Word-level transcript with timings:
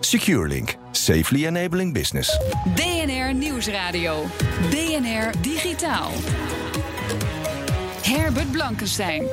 SecureLink, 0.00 0.76
safely 0.92 1.44
enabling 1.44 1.92
business. 1.92 2.30
BNR 2.74 3.34
Nieuwsradio. 3.34 4.26
BNR 4.70 5.32
Digitaal. 5.42 6.10
Herbert 8.02 8.50
Blankenstein. 8.52 9.28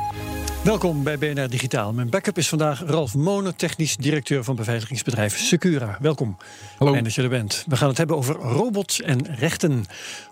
Welkom 0.67 1.03
bij 1.03 1.17
BNR 1.17 1.49
Digitaal. 1.49 1.93
Mijn 1.93 2.09
backup 2.09 2.37
is 2.37 2.49
vandaag 2.49 2.83
Ralf 2.85 3.15
Monen, 3.15 3.55
technisch 3.55 3.97
directeur 3.97 4.43
van 4.43 4.55
beveiligingsbedrijf 4.55 5.37
Secura. 5.37 5.97
Welkom. 6.01 6.37
Hallo. 6.77 6.91
Fijn 6.91 7.03
dat 7.03 7.13
je 7.13 7.21
er 7.21 7.29
bent. 7.29 7.65
We 7.67 7.77
gaan 7.77 7.87
het 7.87 7.97
hebben 7.97 8.15
over 8.15 8.35
robots 8.35 9.01
en 9.01 9.35
rechten. 9.35 9.85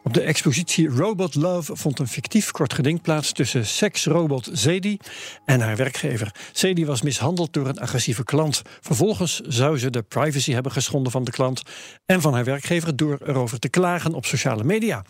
Op 0.03 0.13
de 0.13 0.21
expositie 0.21 0.87
Robot 0.87 1.35
Love 1.35 1.75
vond 1.75 1.99
een 1.99 2.07
fictief 2.07 2.51
kort 2.51 2.73
geding 2.73 3.01
plaats 3.01 3.31
tussen 3.31 3.65
seksrobot 3.65 4.49
Zedi 4.51 4.97
en 5.45 5.61
haar 5.61 5.75
werkgever. 5.75 6.35
Zedi 6.51 6.85
was 6.85 7.01
mishandeld 7.01 7.53
door 7.53 7.67
een 7.67 7.79
agressieve 7.79 8.23
klant. 8.23 8.61
Vervolgens 8.81 9.39
zou 9.39 9.79
ze 9.79 9.89
de 9.89 10.01
privacy 10.01 10.53
hebben 10.53 10.71
geschonden 10.71 11.11
van 11.11 11.23
de 11.23 11.31
klant 11.31 11.61
en 12.05 12.21
van 12.21 12.33
haar 12.33 12.43
werkgever 12.43 12.95
door 12.95 13.17
erover 13.25 13.59
te 13.59 13.69
klagen 13.69 14.13
op 14.13 14.25
sociale 14.25 14.63
media. 14.63 15.03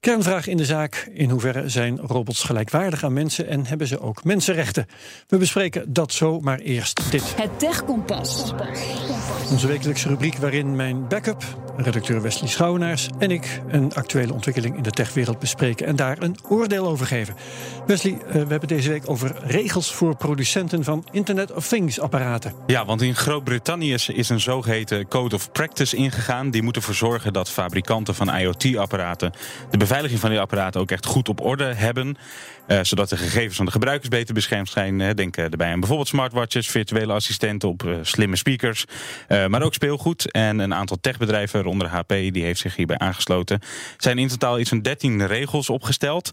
Kernvraag 0.00 0.46
in 0.46 0.56
de 0.56 0.64
zaak: 0.64 1.10
in 1.12 1.30
hoeverre 1.30 1.68
zijn 1.68 1.98
robots 1.98 2.42
gelijkwaardig 2.42 3.04
aan 3.04 3.12
mensen 3.12 3.48
en 3.48 3.66
hebben 3.66 3.86
ze 3.86 4.00
ook 4.00 4.24
mensenrechten? 4.24 4.63
We 5.26 5.38
bespreken 5.38 5.92
dat 5.92 6.12
zo, 6.12 6.40
maar 6.40 6.58
eerst 6.58 7.10
dit. 7.10 7.34
Het 7.36 7.58
Tech 7.58 7.84
Kompas. 7.84 8.52
Onze 9.50 9.66
wekelijkse 9.66 10.08
rubriek 10.08 10.36
waarin 10.36 10.76
mijn 10.76 11.08
backup, 11.08 11.44
redacteur 11.76 12.22
Wesley 12.22 12.48
Schouwenaars 12.48 13.08
en 13.18 13.30
ik 13.30 13.60
een 13.68 13.94
actuele 13.94 14.32
ontwikkeling 14.32 14.76
in 14.76 14.82
de 14.82 14.90
techwereld 14.90 15.38
bespreken 15.38 15.86
en 15.86 15.96
daar 15.96 16.22
een 16.22 16.36
oordeel 16.48 16.86
over 16.86 17.06
geven. 17.06 17.34
Wesley, 17.86 18.12
eh, 18.26 18.32
we 18.32 18.38
hebben 18.48 18.68
deze 18.68 18.88
week 18.88 19.10
over 19.10 19.34
regels 19.46 19.92
voor 19.94 20.16
producenten 20.16 20.84
van 20.84 21.06
Internet 21.10 21.52
of 21.52 21.68
Things 21.68 22.00
apparaten. 22.00 22.52
Ja, 22.66 22.84
want 22.84 23.02
in 23.02 23.14
Groot-Brittannië 23.14 23.92
is- 23.92 24.28
een 24.28 24.40
zogeheten 24.40 25.08
Code 25.08 25.34
of 25.34 25.52
Practice 25.52 25.96
ingegaan. 25.96 26.50
Die 26.50 26.62
moet 26.62 26.76
ervoor 26.76 26.94
zorgen 26.94 27.32
dat 27.32 27.50
fabrikanten 27.50 28.14
van 28.14 28.36
IoT-apparaten 28.38 29.32
de 29.70 29.76
beveiliging 29.76 30.20
van 30.20 30.30
die 30.30 30.40
apparaten 30.40 30.80
ook 30.80 30.90
echt 30.90 31.06
goed 31.06 31.28
op 31.28 31.40
orde 31.40 31.64
hebben. 31.64 32.16
eh, 32.66 32.78
zodat 32.82 33.08
de 33.08 33.16
gegevens 33.16 33.56
van 33.56 33.64
de 33.64 33.70
gebruikers 33.70 34.08
beter 34.08 34.34
beschermd 34.34 34.68
zijn. 34.68 35.14
Denk 35.16 35.36
eh, 35.36 35.44
daarbij 35.48 35.72
aan 35.72 35.78
bijvoorbeeld 35.78 36.08
smartwatches, 36.08 36.68
virtuele 36.68 37.12
assistenten 37.12 37.68
op 37.68 37.98
slimme 38.02 38.36
speakers. 38.36 38.84
maar 39.48 39.62
ook 39.62 39.74
speelgoed. 39.74 40.30
En 40.30 40.58
een 40.58 40.74
aantal 40.74 40.96
techbedrijven, 41.00 41.54
waaronder 41.62 41.88
HP, 41.88 42.08
die 42.08 42.42
heeft 42.42 42.60
zich 42.60 42.76
hierbij 42.76 42.98
aangesloten. 42.98 43.60
Zijn 43.96 44.18
in 44.18 44.28
totaal 44.28 44.58
iets 44.58 44.68
van 44.68 44.80
13 44.82 45.26
regels 45.26 45.70
opgesteld. 45.70 46.30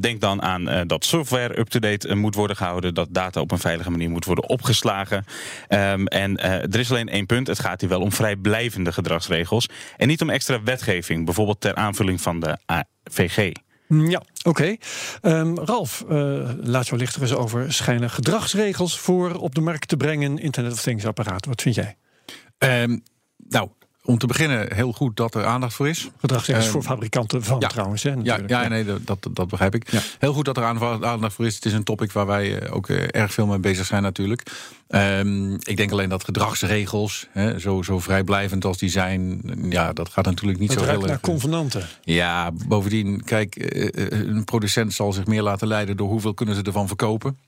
Denk 0.00 0.20
dan 0.20 0.42
aan 0.42 0.59
eh, 0.68 0.80
dat 0.86 1.04
software 1.04 1.58
up-to-date 1.58 2.08
eh, 2.08 2.16
moet 2.16 2.34
worden 2.34 2.56
gehouden. 2.56 2.94
Dat 2.94 3.08
data 3.10 3.40
op 3.40 3.50
een 3.50 3.58
veilige 3.58 3.90
manier 3.90 4.10
moet 4.10 4.24
worden 4.24 4.48
opgeslagen. 4.48 5.24
Ehm, 5.68 6.04
en 6.04 6.36
eh, 6.36 6.52
er 6.52 6.78
is 6.78 6.90
alleen 6.90 7.08
één 7.08 7.26
punt. 7.26 7.46
Het 7.46 7.58
gaat 7.58 7.80
hier 7.80 7.90
wel 7.90 8.00
om 8.00 8.12
vrijblijvende 8.12 8.92
gedragsregels. 8.92 9.68
En 9.96 10.08
niet 10.08 10.22
om 10.22 10.30
extra 10.30 10.62
wetgeving. 10.62 11.24
Bijvoorbeeld 11.24 11.60
ter 11.60 11.74
aanvulling 11.74 12.20
van 12.20 12.40
de 12.40 12.58
AVG. 12.66 13.52
Mm, 13.86 14.10
Ja, 14.10 14.22
oké. 14.42 14.76
Ehm, 15.20 15.54
Ralf, 15.54 16.04
eh, 16.08 16.50
laat 16.60 16.86
jou 16.86 17.00
lichter 17.00 17.22
eens 17.22 17.34
over. 17.34 17.72
Schijnen 17.72 18.10
gedragsregels 18.10 18.98
voor 18.98 19.34
op 19.34 19.54
de 19.54 19.60
markt 19.60 19.88
te 19.88 19.96
brengen 19.96 20.38
Internet 20.38 20.72
of 20.72 20.80
Things 20.82 21.06
apparaten. 21.06 21.50
Wat 21.50 21.62
vind 21.62 21.74
jij? 21.74 21.96
Ehm, 22.58 22.98
nou, 23.36 23.68
om 24.04 24.18
te 24.18 24.26
beginnen, 24.26 24.74
heel 24.74 24.92
goed 24.92 25.16
dat 25.16 25.34
er 25.34 25.44
aandacht 25.44 25.74
voor 25.74 25.88
is. 25.88 26.10
Gedragsregels 26.18 26.64
Ehm, 26.64 26.72
voor 26.72 26.82
fabrikanten 26.82 27.42
van 27.42 27.60
ja. 27.60 27.68
trouwens. 27.68 28.02
Hè, 28.02 28.14
Ja, 28.22 28.38
ja, 28.46 28.68
nee, 28.68 28.84
dat, 29.04 29.28
dat, 29.32 29.48
begrijp 29.48 29.74
ik. 29.74 29.90
Ja. 29.90 30.00
Heel 30.18 30.32
goed 30.32 30.44
dat 30.44 30.56
er 30.56 30.64
aandacht 30.64 31.34
voor 31.34 31.46
is. 31.46 31.54
Het 31.54 31.64
is 31.64 31.72
een 31.72 31.84
topic 31.84 32.12
waar 32.12 32.26
wij 32.26 32.58
eh, 32.58 32.74
ook 32.74 32.88
eh, 32.88 33.06
erg 33.10 33.32
veel 33.32 33.46
mee 33.46 33.58
bezig 33.58 33.86
zijn 33.86 34.02
natuurlijk. 34.02 34.42
Ehm, 34.90 35.54
ik 35.54 35.76
denk 35.76 35.92
alleen 35.92 36.08
dat 36.08 36.24
gedragsregels, 36.24 37.26
hè, 37.30 37.58
zo, 37.58 37.82
zo 37.82 37.98
vrijblijvend 37.98 38.64
als 38.64 38.78
die 38.78 38.88
zijn... 38.88 39.42
ja, 39.68 39.92
dat 39.92 40.08
gaat 40.08 40.24
natuurlijk 40.24 40.58
niet 40.58 40.74
Dat 40.74 40.78
zo 40.78 40.90
heel 40.90 41.00
naar 41.00 41.10
erg... 41.10 41.20
convenanten. 41.20 41.88
Ja, 42.02 42.50
bovendien, 42.68 43.24
kijk, 43.24 43.56
eh, 43.56 43.82
eh, 43.86 44.28
een 44.28 44.44
producent 44.44 44.92
zal 44.92 45.12
zich 45.12 45.26
meer 45.26 45.42
laten 45.42 45.68
leiden... 45.68 45.96
door 45.96 46.08
hoeveel 46.08 46.34
kunnen 46.34 46.54
ze 46.54 46.62
ervan 46.62 46.86
verkopen. 46.86 47.38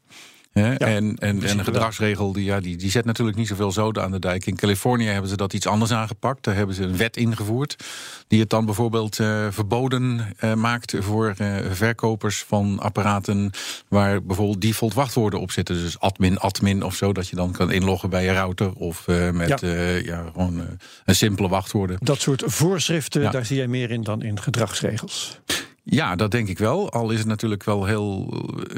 Hè? 0.52 0.74
en, 0.74 0.78
en, 0.78 1.16
en 1.18 1.36
principe 1.36 1.58
een 1.58 1.64
gedragsregel 1.64 2.32
die, 2.32 2.44
ja, 2.44 2.60
die, 2.60 2.76
die 2.76 2.90
zet 2.90 3.04
natuurlijk 3.04 3.36
niet 3.36 3.48
zoveel 3.48 3.72
zoden 3.72 4.02
aan 4.02 4.10
de 4.10 4.18
dijk. 4.18 4.46
In 4.46 4.56
Californië 4.56 5.06
hebben 5.06 5.30
ze 5.30 5.36
dat 5.36 5.52
iets 5.52 5.66
anders 5.66 5.92
aangepakt. 5.92 6.44
Daar 6.44 6.54
hebben 6.54 6.74
ze 6.74 6.82
een 6.82 6.96
wet 6.96 7.16
ingevoerd. 7.16 7.84
Die 8.28 8.40
het 8.40 8.50
dan 8.50 8.64
bijvoorbeeld 8.64 9.18
eh, 9.18 9.46
verboden 9.50 10.34
eh, 10.36 10.54
maakt 10.54 10.94
voor 10.98 11.34
eh, 11.36 11.56
verkopers 11.70 12.42
van 12.42 12.78
apparaten. 12.80 13.50
waar 13.88 14.22
bijvoorbeeld 14.22 14.60
default 14.60 14.94
wachtwoorden 14.94 15.40
op 15.40 15.50
zitten. 15.50 15.74
Dus 15.74 15.98
admin, 15.98 16.38
admin 16.38 16.82
of 16.82 16.94
zo. 16.94 17.12
Dat 17.12 17.28
je 17.28 17.36
dan 17.36 17.52
kan 17.52 17.70
inloggen 17.70 18.10
bij 18.10 18.24
je 18.24 18.32
router. 18.32 18.72
Of 18.72 19.08
eh, 19.08 19.30
met 19.30 19.60
Ja. 19.60 19.68
ja. 19.68 19.96
ja, 19.96 20.24
gewoon 20.32 20.62
een 21.04 21.14
simpele 21.14 21.48
wachtwoorden. 21.48 21.96
Dat 22.00 22.20
soort 22.20 22.42
voorschriften, 22.46 23.22
Ja. 23.22 23.30
daar 23.30 23.46
zie 23.46 23.56
jij 23.56 23.66
meer 23.68 23.90
in 23.90 24.02
dan 24.02 24.22
in 24.22 24.40
gedragsregels. 24.40 25.40
Ja, 25.84 26.16
dat 26.16 26.30
denk 26.30 26.48
ik 26.48 26.58
wel. 26.58 26.90
Al 26.90 27.10
is 27.10 27.18
het 27.18 27.26
natuurlijk 27.26 27.64
wel 27.64 27.84
heel. 27.84 28.34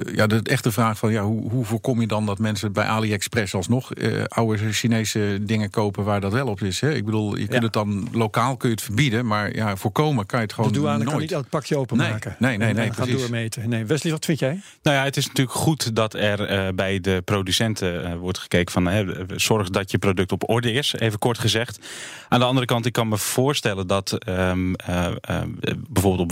eh, 0.07 0.15
Ja, 0.15 0.27
de 0.27 0.41
echte 0.43 0.73
vraag 0.73 0.99
van 0.99 1.13
ja, 1.13 1.23
hoe, 1.23 1.51
hoe 1.51 1.65
voorkom 1.65 2.01
je 2.01 2.07
dan 2.07 2.27
dat 2.27 2.39
mensen 2.39 2.73
bij 2.73 2.85
AliExpress 2.85 3.55
alsnog 3.55 3.93
eh, 3.93 4.25
oude 4.25 4.73
Chinese 4.73 5.39
dingen 5.43 5.71
kopen 5.71 6.05
waar 6.05 6.21
dat 6.21 6.33
wel 6.33 6.47
op 6.47 6.61
is? 6.61 6.81
Hè? 6.81 6.95
Ik 6.95 7.05
bedoel, 7.05 7.31
je 7.37 7.41
kunt 7.47 7.53
Ja. 7.53 7.61
het 7.61 7.73
dan 7.73 8.09
lokaal 8.13 8.57
kun 8.57 8.69
je 8.69 8.75
het 8.75 8.85
verbieden, 8.85 9.27
maar 9.27 9.55
ja, 9.55 9.77
voorkomen 9.77 10.27
kan 10.27 10.39
je 10.39 10.47
het 10.47 10.55
De 10.57 10.63
gewoon 10.63 10.73
douane 10.73 10.99
nooit. 10.99 11.11
kan 11.11 11.19
niet 11.21 11.33
elk 11.33 11.49
pakje 11.49 11.77
openmaken. 11.77 12.37
Nee, 12.39 12.51
nee, 12.51 12.59
nee, 12.59 12.69
En, 12.69 12.75
nee, 12.77 12.89
eh, 12.89 12.95
gaan 12.97 13.11
doormeten. 13.11 13.69
Nee, 13.69 13.85
Wesley, 13.85 14.13
wat 14.13 14.25
vind 14.25 14.39
jij? 14.39 14.61
Nou 14.83 14.97
ja, 14.97 15.05
het 15.05 15.17
is 15.17 15.27
natuurlijk 15.27 15.57
goed 15.57 15.95
dat 15.97 16.15
er 16.15 16.45
eh, 16.47 16.69
bij 16.75 17.01
de 17.01 17.23
producenten 17.25 18.19
wordt 18.19 18.39
gekeken 18.39 18.73
van 18.73 19.15
zorg 19.37 19.71
dat 19.71 19.91
je 19.91 19.99
product 19.99 20.33
op 20.33 20.49
orde 20.49 20.73
is, 20.73 20.95
even 20.99 21.19
kort 21.19 21.39
gezegd. 21.39 21.79
Aan 22.29 22.39
de 22.41 22.47
andere 22.47 22.67
kant, 22.67 22.87
ik 22.87 22.93
kan 22.93 23.09
me 23.09 23.19
voorstellen 23.19 23.87
dat 23.87 24.13
ehm, 24.13 24.73
eh, 24.75 25.07
eh, 25.21 25.43
bijvoorbeeld 25.89 26.23
op 26.23 26.31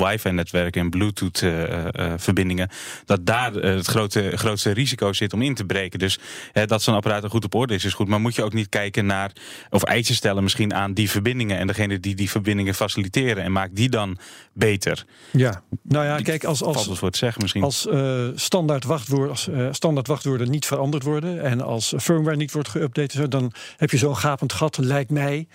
wifi-netwerken 0.63 0.81
en 0.81 0.91
Bluetooth-verbindingen, 0.91 2.69
dat 3.05 3.27
daar 3.27 3.57
eh, 3.57 3.75
het 3.75 3.87
grote, 3.87 4.31
grootste 4.35 4.71
risico 4.71 5.13
zit 5.13 5.33
om 5.33 5.43
in 5.43 5.55
te 5.55 5.65
breken. 5.65 5.99
Dus 5.99 6.19
eh, 6.53 6.67
dat 6.67 6.83
zo'n 6.83 6.95
apparaat 6.95 7.25
er 7.25 7.31
goed 7.31 7.45
op 7.45 7.55
orde 7.55 7.75
is, 7.75 7.85
is 7.85 7.95
goed. 7.95 8.09
Maar 8.09 8.21
moet 8.21 8.35
je 8.35 8.43
ook 8.43 8.53
niet 8.53 8.69
kijken 8.69 9.07
naar, 9.07 9.33
of 9.71 9.83
eisen 9.83 10.15
stellen 10.15 10.43
misschien 10.43 10.75
aan 10.75 10.93
die 10.93 11.11
verbindingen 11.11 11.59
en 11.59 11.67
degene 11.67 12.01
die 12.01 12.15
die 12.15 12.31
verbindingen 12.31 12.75
faciliteren 12.75 13.45
en 13.45 13.53
maakt 13.53 13.77
die 13.77 13.89
dan 13.89 14.19
beter. 14.53 15.05
Ja. 15.31 15.63
Nou 15.83 16.05
ja, 16.05 16.17
kijk, 16.17 16.45
als, 16.45 16.59
Valt 16.59 16.89
als, 16.89 17.01
het 17.01 17.17
zeggen 17.17 17.43
misschien. 17.43 17.63
als 17.63 17.87
eh, 17.87 18.27
standaard, 18.35 18.85
wachtwoorden, 18.85 19.31
als 19.31 19.49
eh, 19.49 19.69
standaard 19.71 20.07
wachtwoorden 20.07 20.51
niet 20.51 20.67
veranderd 20.67 21.03
worden 21.03 21.43
en 21.43 21.61
als 21.61 21.95
firmware 21.99 22.37
niet 22.37 22.53
wordt 22.53 22.69
geüpdate, 22.69 23.29
dan 23.29 23.53
heb 23.77 23.91
je 23.91 23.97
zo'n 23.97 24.17
gapend 24.17 24.53
gat, 24.53 24.79
lijkt 24.79 25.11
mij, 25.11 25.47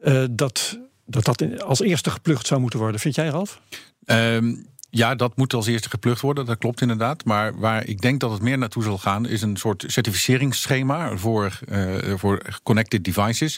eh, 0.00 0.24
dat, 0.30 0.78
dat 1.06 1.24
dat 1.24 1.62
als 1.62 1.80
eerste 1.80 2.10
geplukt 2.10 2.46
zou 2.46 2.60
moeten 2.60 2.78
worden. 2.78 3.00
Vind 3.00 3.14
jij, 3.14 3.28
Ralf? 3.28 3.60
Ehm, 4.04 4.54
ja, 4.94 5.14
dat 5.14 5.36
moet 5.36 5.54
als 5.54 5.66
eerste 5.66 5.90
geplukt 5.90 6.20
worden, 6.20 6.46
dat 6.46 6.58
klopt 6.58 6.80
inderdaad. 6.80 7.24
Maar 7.24 7.58
waar 7.58 7.86
ik 7.86 8.00
denk 8.00 8.20
dat 8.20 8.30
het 8.30 8.42
meer 8.42 8.58
naartoe 8.58 8.82
zal 8.82 8.98
gaan, 8.98 9.28
is 9.28 9.42
een 9.42 9.56
soort 9.56 9.84
certificeringsschema 9.86 11.16
voor, 11.16 11.58
eh, 11.68 11.94
voor 12.16 12.60
connected 12.62 13.04
devices. 13.04 13.56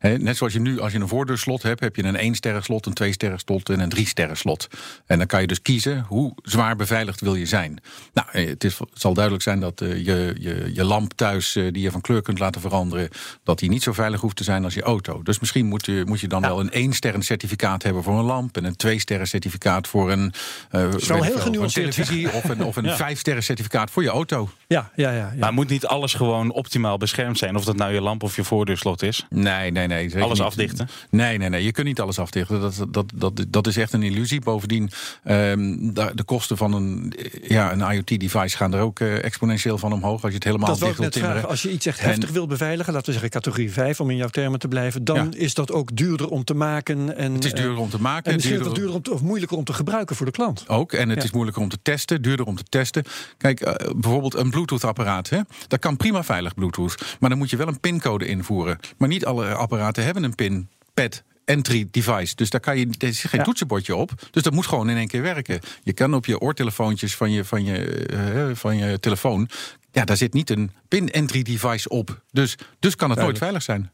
Net 0.00 0.36
zoals 0.36 0.52
je 0.52 0.60
nu, 0.60 0.80
als 0.80 0.92
je 0.92 0.98
een 0.98 1.08
voordeurslot 1.08 1.62
hebt, 1.62 1.80
heb 1.80 1.96
je 1.96 2.04
een 2.04 2.16
1 2.16 2.34
sterren 2.34 2.62
slot, 2.62 2.86
een 2.86 2.92
2 2.92 3.12
sterren 3.12 3.38
slot 3.38 3.68
en 3.68 3.80
een 3.80 3.88
3 3.88 4.06
sterren 4.06 4.36
slot. 4.36 4.68
En 5.06 5.18
dan 5.18 5.26
kan 5.26 5.40
je 5.40 5.46
dus 5.46 5.62
kiezen 5.62 6.04
hoe 6.08 6.32
zwaar 6.42 6.76
beveiligd 6.76 7.20
wil 7.20 7.34
je 7.34 7.46
zijn. 7.46 7.80
Nou, 8.12 8.28
eh, 8.30 8.48
het, 8.48 8.64
is, 8.64 8.78
het 8.78 8.88
zal 8.92 9.14
duidelijk 9.14 9.44
zijn 9.44 9.60
dat 9.60 9.80
eh, 9.80 10.04
je, 10.04 10.34
je, 10.38 10.70
je 10.74 10.84
lamp 10.84 11.12
thuis, 11.12 11.52
die 11.52 11.80
je 11.80 11.90
van 11.90 12.00
kleur 12.00 12.22
kunt 12.22 12.38
laten 12.38 12.60
veranderen, 12.60 13.08
dat 13.42 13.58
die 13.58 13.68
niet 13.68 13.82
zo 13.82 13.92
veilig 13.92 14.20
hoeft 14.20 14.36
te 14.36 14.44
zijn 14.44 14.64
als 14.64 14.74
je 14.74 14.82
auto. 14.82 15.22
Dus 15.22 15.40
misschien 15.40 15.66
moet 15.66 15.86
je, 15.86 16.02
moet 16.06 16.20
je 16.20 16.28
dan 16.28 16.40
wel 16.40 16.60
een 16.60 16.70
1 16.70 16.92
sterren 16.92 17.22
certificaat 17.22 17.82
hebben 17.82 18.02
voor 18.02 18.18
een 18.18 18.24
lamp 18.24 18.56
en 18.56 18.64
een 18.64 18.76
2 18.76 18.98
sterren 18.98 19.26
certificaat 19.26 19.88
voor 19.88 20.12
een, 20.12 20.32
eh, 20.74 20.90
wel 21.08 21.22
heel 21.22 21.34
een 21.34 21.40
genuanceerd, 21.40 21.94
televisie 21.94 22.32
of 22.32 22.44
een, 22.48 22.64
of 22.64 22.76
een 22.76 22.84
Ja. 22.94 22.96
vijf 22.96 23.18
sterren 23.18 23.42
certificaat 23.42 23.90
voor 23.90 24.02
je 24.02 24.08
auto. 24.08 24.48
Ja, 24.66 24.90
ja, 24.96 25.10
ja. 25.10 25.16
ja. 25.16 25.32
Maar 25.38 25.52
moet 25.52 25.68
niet 25.68 25.86
alles 25.86 26.14
gewoon 26.14 26.52
optimaal 26.52 26.98
beschermd 26.98 27.38
zijn? 27.38 27.56
Of 27.56 27.64
dat 27.64 27.76
nou 27.76 27.92
je 27.92 28.00
lamp 28.00 28.22
of 28.22 28.36
je 28.36 28.44
voordeurslot 28.44 29.02
is? 29.02 29.26
Nee, 29.30 29.70
nee, 29.70 29.86
nee. 29.86 30.22
Alles 30.22 30.38
niet. 30.38 30.46
afdichten? 30.46 30.88
Nee, 31.10 31.38
nee, 31.38 31.48
nee. 31.48 31.64
Je 31.64 31.72
kunt 31.72 31.86
niet 31.86 32.00
alles 32.00 32.18
afdichten. 32.18 32.60
Dat, 32.60 32.86
dat, 32.88 33.12
dat, 33.14 33.44
dat 33.48 33.66
is 33.66 33.76
echt 33.76 33.92
een 33.92 34.02
illusie. 34.02 34.40
Bovendien, 34.40 34.90
ehm, 35.24 35.92
de, 35.92 36.10
de 36.14 36.24
kosten 36.24 36.56
van 36.56 36.72
een, 36.72 37.14
ja, 37.42 37.72
een 37.72 37.92
IoT-device 37.94 38.56
gaan 38.56 38.74
er 38.74 38.80
ook 38.80 39.00
eh, 39.00 39.24
exponentieel 39.24 39.78
van 39.78 39.92
omhoog. 39.92 40.22
Als 40.22 40.30
je 40.30 40.34
het 40.36 40.44
helemaal 40.44 40.68
dat 40.68 40.78
wil 40.78 40.86
dicht 40.88 40.98
ik 41.00 41.02
wilt 41.04 41.14
net 41.14 41.22
vragen. 41.24 41.40
timmeren. 41.42 41.50
Als 41.50 41.62
je 41.62 41.70
iets 41.76 41.86
echt 41.86 41.98
En- 41.98 42.08
heftig 42.08 42.30
wil 42.30 42.46
beveiligen, 42.46 42.92
laten 42.92 43.06
we 43.06 43.12
zeggen 43.12 43.30
categorie 43.30 43.72
5, 43.72 44.00
om 44.00 44.10
in 44.10 44.16
jouw 44.16 44.28
termen 44.28 44.58
te 44.58 44.68
blijven, 44.68 45.04
dan 45.04 45.16
Ja. 45.16 45.26
is 45.38 45.54
dat 45.54 45.72
ook 45.72 45.96
duurder 45.96 46.28
om 46.28 46.44
te 46.44 46.54
maken. 46.54 47.16
En, 47.16 47.32
Het 47.34 47.44
is 47.44 47.52
eh, 47.52 47.56
duurder 47.60 47.78
om 47.78 47.90
te 47.90 48.00
maken. 48.00 48.30
En 48.30 48.34
misschien 48.34 48.56
duurder- 48.56 48.74
duurder 48.74 48.94
om 48.94 49.02
te, 49.02 49.12
of 49.12 49.22
moeilijker 49.22 49.56
om 49.56 49.64
te 49.64 49.72
gebruiken 49.72 50.16
voor 50.16 50.26
de 50.26 50.32
klant. 50.32 50.63
Ook, 50.66 50.92
en 50.92 51.08
het 51.08 51.18
Ja. 51.18 51.24
is 51.24 51.30
moeilijker 51.32 51.62
om 51.62 51.68
te 51.68 51.78
testen, 51.82 52.22
duurder 52.22 52.46
om 52.46 52.56
te 52.56 52.64
testen. 52.68 53.04
Kijk, 53.36 53.60
eh, 53.60 53.90
bijvoorbeeld 53.96 54.34
een 54.34 54.50
Bluetooth-apparaat. 54.50 55.28
hè, 55.28 55.40
Dat 55.68 55.78
kan 55.78 55.96
prima 55.96 56.24
veilig 56.24 56.54
Bluetooth. 56.54 57.16
Maar 57.20 57.30
dan 57.30 57.38
moet 57.38 57.50
je 57.50 57.56
wel 57.56 57.68
een 57.68 57.80
pincode 57.80 58.26
invoeren. 58.26 58.78
Maar 58.98 59.08
niet 59.08 59.24
alle 59.24 59.54
apparaten 59.54 60.04
hebben 60.04 60.22
een 60.22 60.34
pin, 60.34 60.68
pad, 60.94 61.22
entry 61.44 61.88
device. 61.90 62.34
Dus 62.34 62.50
daar 62.50 62.60
kan 62.60 62.78
je, 62.78 62.86
er 62.98 63.12
zit 63.14 63.30
geen 63.30 63.40
Ja. 63.40 63.46
toetsenbordje 63.46 63.96
op. 63.96 64.12
Dus 64.30 64.42
dat 64.42 64.52
moet 64.52 64.66
gewoon 64.66 64.90
in 64.90 64.96
één 64.96 65.06
keer 65.08 65.22
werken. 65.22 65.60
Je 65.82 65.92
kan 65.92 66.14
op 66.14 66.26
je 66.26 66.38
oortelefoontjes 66.40 67.16
van 67.16 67.30
je, 67.30 67.44
van 67.44 67.64
je, 67.64 67.78
eh, 68.06 68.56
van 68.56 68.76
je 68.76 69.00
telefoon... 69.00 69.48
Ja, 69.92 70.04
daar 70.04 70.16
zit 70.16 70.32
niet 70.32 70.50
een 70.50 70.70
pin-entry 70.88 71.42
device 71.42 71.88
op. 71.88 72.22
Dus, 72.30 72.56
dus 72.78 72.96
kan 72.96 73.10
het 73.10 73.18
nooit 73.18 73.38
veilig 73.38 73.62
zijn. 73.62 73.90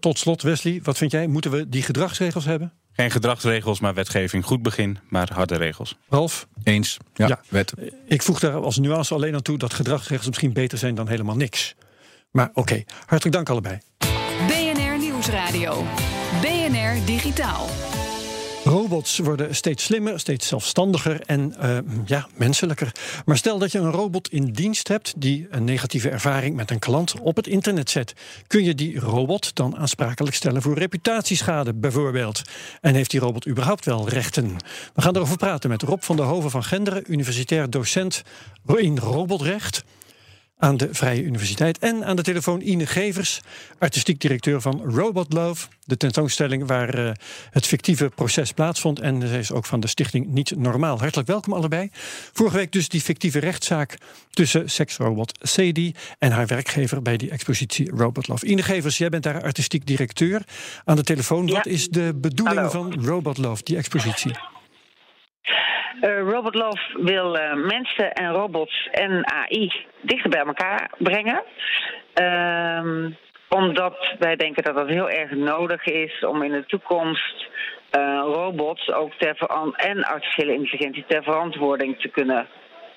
Tot 0.00 0.18
slot, 0.18 0.42
Wesley, 0.42 0.80
wat 0.82 0.98
vind 0.98 1.10
jij? 1.10 1.26
Moeten 1.26 1.50
we 1.50 1.68
die 1.68 1.82
gedragsregels 1.82 2.44
hebben? 2.44 2.72
Geen 2.92 3.10
gedragsregels, 3.10 3.80
maar 3.80 3.94
wetgeving. 3.94 4.44
Goed 4.44 4.62
begin, 4.62 4.98
maar 5.08 5.30
harde 5.32 5.56
regels. 5.56 5.96
Ralf, 6.08 6.46
Eens. 6.62 6.96
Ja, 7.14 7.26
Ja. 7.26 7.40
wet. 7.48 7.72
ik 8.06 8.22
voeg 8.22 8.40
daar 8.40 8.54
als 8.54 8.78
nuance 8.78 9.14
alleen 9.14 9.34
aan 9.34 9.42
toe 9.42 9.58
dat 9.58 9.74
gedragsregels 9.74 10.26
misschien 10.26 10.52
beter 10.52 10.78
zijn 10.78 10.94
dan 10.94 11.08
helemaal 11.08 11.36
niks. 11.36 11.74
Maar 12.30 12.50
oké, 12.54 12.82
hartelijk 13.06 13.34
dank 13.36 13.48
allebei. 13.50 13.78
BNR 14.46 14.98
Nieuwsradio. 14.98 15.84
BNR 16.40 17.04
Digitaal. 17.06 17.66
Robots 18.72 19.18
worden 19.18 19.54
steeds 19.54 19.84
slimmer, 19.84 20.20
steeds 20.20 20.46
zelfstandiger 20.46 21.20
en 21.20 21.54
eh, 21.58 21.78
ja, 22.04 22.26
menselijker. 22.34 22.92
Maar 23.24 23.36
stel 23.36 23.58
dat 23.58 23.72
je 23.72 23.78
een 23.78 23.90
robot 23.90 24.28
in 24.28 24.52
dienst 24.52 24.88
hebt 24.88 25.14
die 25.16 25.46
een 25.50 25.64
negatieve 25.64 26.08
ervaring 26.08 26.56
met 26.56 26.70
een 26.70 26.78
klant 26.78 27.20
op 27.20 27.36
het 27.36 27.46
internet 27.46 27.90
zet. 27.90 28.14
Kun 28.46 28.64
je 28.64 28.74
die 28.74 28.98
robot 29.00 29.54
dan 29.54 29.76
aansprakelijk 29.76 30.34
stellen 30.36 30.62
voor 30.62 30.78
reputatieschade 30.78 31.74
bijvoorbeeld? 31.74 32.42
En 32.80 32.94
heeft 32.94 33.10
die 33.10 33.20
robot 33.20 33.48
überhaupt 33.48 33.84
wel 33.84 34.08
rechten? 34.08 34.56
We 34.94 35.02
gaan 35.02 35.16
erover 35.16 35.36
praten 35.36 35.70
met 35.70 35.82
Rob 35.82 36.02
van 36.02 36.16
der 36.16 36.26
Hoven 36.26 36.50
van 36.50 36.64
Genderen, 36.64 37.12
universitair 37.12 37.70
docent 37.70 38.22
in 38.76 38.98
robotrecht 38.98 39.84
aan 40.62 40.76
de 40.76 40.88
Vrije 40.94 41.22
Universiteit. 41.22 41.78
En 41.78 42.04
aan 42.04 42.16
de 42.16 42.22
telefoon 42.22 42.60
Ine 42.60 42.86
Gevers, 42.86 43.40
artistiek 43.78 44.20
directeur 44.20 44.60
van 44.60 44.82
Robot 44.84 45.32
Love. 45.32 45.68
De 45.84 45.96
tentoonstelling 45.96 46.66
waar 46.66 46.94
eh, 46.94 47.10
het 47.50 47.66
fictieve 47.66 48.10
proces 48.14 48.52
plaatsvond. 48.52 49.00
En 49.00 49.28
zij 49.28 49.38
is 49.38 49.52
ook 49.52 49.64
van 49.64 49.80
de 49.80 49.86
stichting 49.86 50.26
Niet 50.26 50.56
Normaal. 50.56 50.98
Hartelijk 50.98 51.28
welkom 51.28 51.52
allebei. 51.52 51.88
Vorige 52.32 52.56
week 52.56 52.72
dus 52.72 52.88
die 52.88 53.00
fictieve 53.00 53.38
rechtszaak 53.38 53.98
tussen 54.30 54.70
seksrobot 54.70 55.38
Sadie 55.40 55.94
en 56.18 56.30
haar 56.30 56.46
werkgever 56.46 57.02
bij 57.02 57.16
die 57.16 57.30
expositie 57.30 57.90
Robot 57.90 58.28
Love. 58.28 58.46
Ine 58.46 58.62
Gevers, 58.62 58.98
jij 58.98 59.08
bent 59.08 59.22
daar 59.22 59.42
artistiek 59.42 59.86
directeur 59.86 60.42
aan 60.84 60.96
de 60.96 61.02
telefoon. 61.02 61.46
Ja. 61.46 61.54
Wat 61.54 61.66
is 61.66 61.88
de 61.88 62.12
bedoeling 62.14 62.56
Hallo. 62.56 62.70
van 62.70 63.04
Robot 63.04 63.38
Love, 63.38 63.62
die 63.62 63.76
expositie? 63.76 64.32
Eh, 66.00 66.18
Robot 66.18 66.54
Love 66.54 66.98
wil 67.02 67.38
eh, 67.38 67.54
mensen 67.54 68.12
en 68.12 68.30
robots 68.30 68.88
en 68.92 69.32
AI 69.32 69.90
dichter 70.02 70.30
bij 70.30 70.44
elkaar 70.44 70.90
brengen. 70.98 71.42
Ehm, 72.14 73.10
omdat 73.48 74.14
wij 74.18 74.36
denken 74.36 74.62
dat 74.62 74.74
dat 74.74 74.88
heel 74.88 75.10
erg 75.10 75.30
nodig 75.30 75.84
is 75.84 76.24
om 76.24 76.42
in 76.42 76.50
de 76.50 76.66
toekomst 76.66 77.46
eh, 77.90 78.20
robots 78.24 78.92
ook 78.92 79.12
ter 79.18 79.36
en 79.76 80.04
artificiële 80.04 80.54
intelligentie 80.54 81.04
ter 81.08 81.22
verantwoording 81.22 82.00
te 82.00 82.08
kunnen 82.08 82.46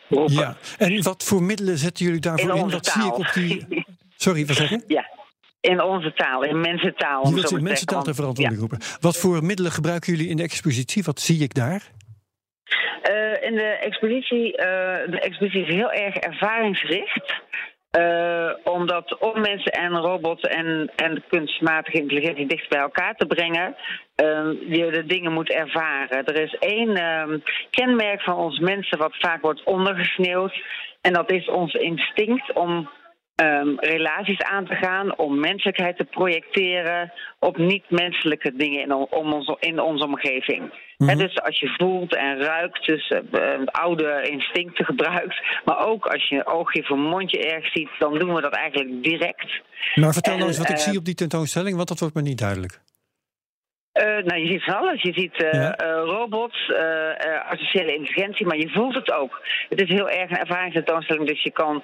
roepen. 0.09 0.33
Ja. 0.33 0.55
En 0.77 1.03
wat 1.03 1.23
voor 1.23 1.43
middelen 1.43 1.77
zetten 1.77 2.05
jullie 2.05 2.21
daarvoor 2.21 2.49
In 2.49 2.55
in? 2.55 2.69
zie 2.69 2.77
ik 2.77 2.83
taal. 2.83 3.11
op 3.11 3.31
die. 3.33 3.85
Sorry, 4.15 4.45
wat 4.45 4.55
zeg 4.55 4.69
je? 4.69 4.83
Ja, 4.87 5.09
in 5.61 5.81
onze 5.81 6.13
taal, 6.13 6.43
in 6.43 6.61
mensentaal. 6.61 7.27
Je 7.27 7.33
wilt 7.33 7.51
in 7.51 7.63
mensentaal 7.63 8.03
ter 8.03 8.13
zeggen. 8.13 8.33
verantwoording 8.33 8.59
roepen. 8.59 8.79
Wat 8.99 9.17
voor 9.17 9.43
middelen 9.43 9.71
gebruiken 9.71 10.13
jullie 10.13 10.29
in 10.29 10.37
de 10.37 10.43
expositie? 10.43 11.03
Wat 11.03 11.19
zie 11.19 11.43
ik 11.43 11.53
daar? 11.53 11.81
Eh, 13.01 13.41
in 13.41 13.55
de 13.55 13.77
expositie, 13.81 14.57
eh, 14.57 15.11
de 15.11 15.19
expositie 15.19 15.65
is 15.65 15.75
heel 15.75 15.91
erg 15.91 16.15
ervaringsgericht. 16.15 17.43
Eh, 17.95 18.51
omdat 18.63 19.17
om 19.17 19.41
mensen 19.41 19.71
en 19.71 19.97
robots 19.97 20.41
en, 20.41 20.91
en 20.95 21.23
kunstmatige 21.29 21.97
intelligentie 21.97 22.47
dicht 22.47 22.69
bij 22.69 22.79
elkaar 22.79 23.15
te 23.15 23.25
brengen, 23.25 23.75
eh, 24.15 24.47
je 24.67 24.89
de 24.91 25.05
dingen 25.05 25.33
moet 25.33 25.49
ervaren. 25.49 26.25
Er 26.25 26.41
is 26.41 26.55
één 26.59 26.95
eh, 26.95 27.23
kenmerk 27.69 28.21
van 28.21 28.35
ons 28.35 28.59
mensen 28.59 28.97
wat 28.97 29.15
vaak 29.19 29.41
wordt 29.41 29.63
ondergesneeuwd. 29.63 30.53
En 31.01 31.13
dat 31.13 31.31
is 31.31 31.49
ons 31.49 31.73
instinct 31.73 32.53
om 32.53 32.89
ehm, 33.35 33.75
relaties 33.75 34.41
aan 34.41 34.65
te 34.65 34.75
gaan, 34.75 35.17
om 35.17 35.39
menselijkheid 35.39 35.97
te 35.97 36.03
projecteren 36.03 37.13
op 37.39 37.57
niet-menselijke 37.57 38.55
dingen 38.55 38.81
in, 38.81 38.93
om 38.93 39.33
ons, 39.33 39.55
in 39.59 39.79
onze 39.79 40.05
omgeving. 40.05 40.73
Hè, 40.97 41.15
dus 41.15 41.41
als 41.41 41.59
je 41.59 41.73
voelt 41.77 42.15
en 42.15 42.37
ruikt, 42.37 42.85
dus 42.85 43.07
eh, 43.07 43.19
oude 43.65 44.27
instincten 44.29 44.85
gebruikt, 44.91 45.41
maar 45.65 45.87
ook 45.87 46.05
als 46.05 46.29
je 46.29 46.35
een 46.35 46.47
oogje 46.47 46.81
of 46.81 46.89
een 46.89 46.99
mondje 46.99 47.37
ergens 47.37 47.71
ziet, 47.73 47.89
dan 47.99 48.19
doen 48.19 48.33
we 48.33 48.41
dat 48.41 48.53
eigenlijk 48.53 49.03
direct. 49.03 49.61
Maar 49.95 50.13
vertel 50.13 50.31
nou 50.31 50.43
En, 50.43 50.47
eens 50.47 50.57
wat 50.57 50.69
ik 50.69 50.75
eh, 50.75 50.81
zie 50.81 50.97
op 50.97 51.05
die 51.05 51.15
tentoonstelling, 51.15 51.75
want 51.75 51.87
dat 51.87 51.99
wordt 51.99 52.15
me 52.15 52.21
niet 52.21 52.37
duidelijk. 52.37 52.81
Eh, 53.95 54.23
nou, 54.23 54.39
je 54.39 54.47
ziet 54.47 54.63
van 54.63 54.77
alles. 54.77 55.01
Je 55.01 55.13
ziet 55.13 55.43
eh, 55.43 55.53
Ja. 55.53 55.75
eh, 55.75 56.01
robots, 56.03 56.71
artificiële 57.49 57.95
intelligentie, 57.95 58.45
maar 58.45 58.57
je 58.57 58.69
voelt 58.69 58.95
het 58.95 59.11
ook. 59.11 59.41
Het 59.69 59.81
is 59.81 59.89
heel 59.89 60.09
erg 60.09 60.29
een 60.29 60.37
ervaringstentoonstelling, 60.37 61.27
dus 61.27 61.43
je 61.43 61.51
kan, 61.51 61.83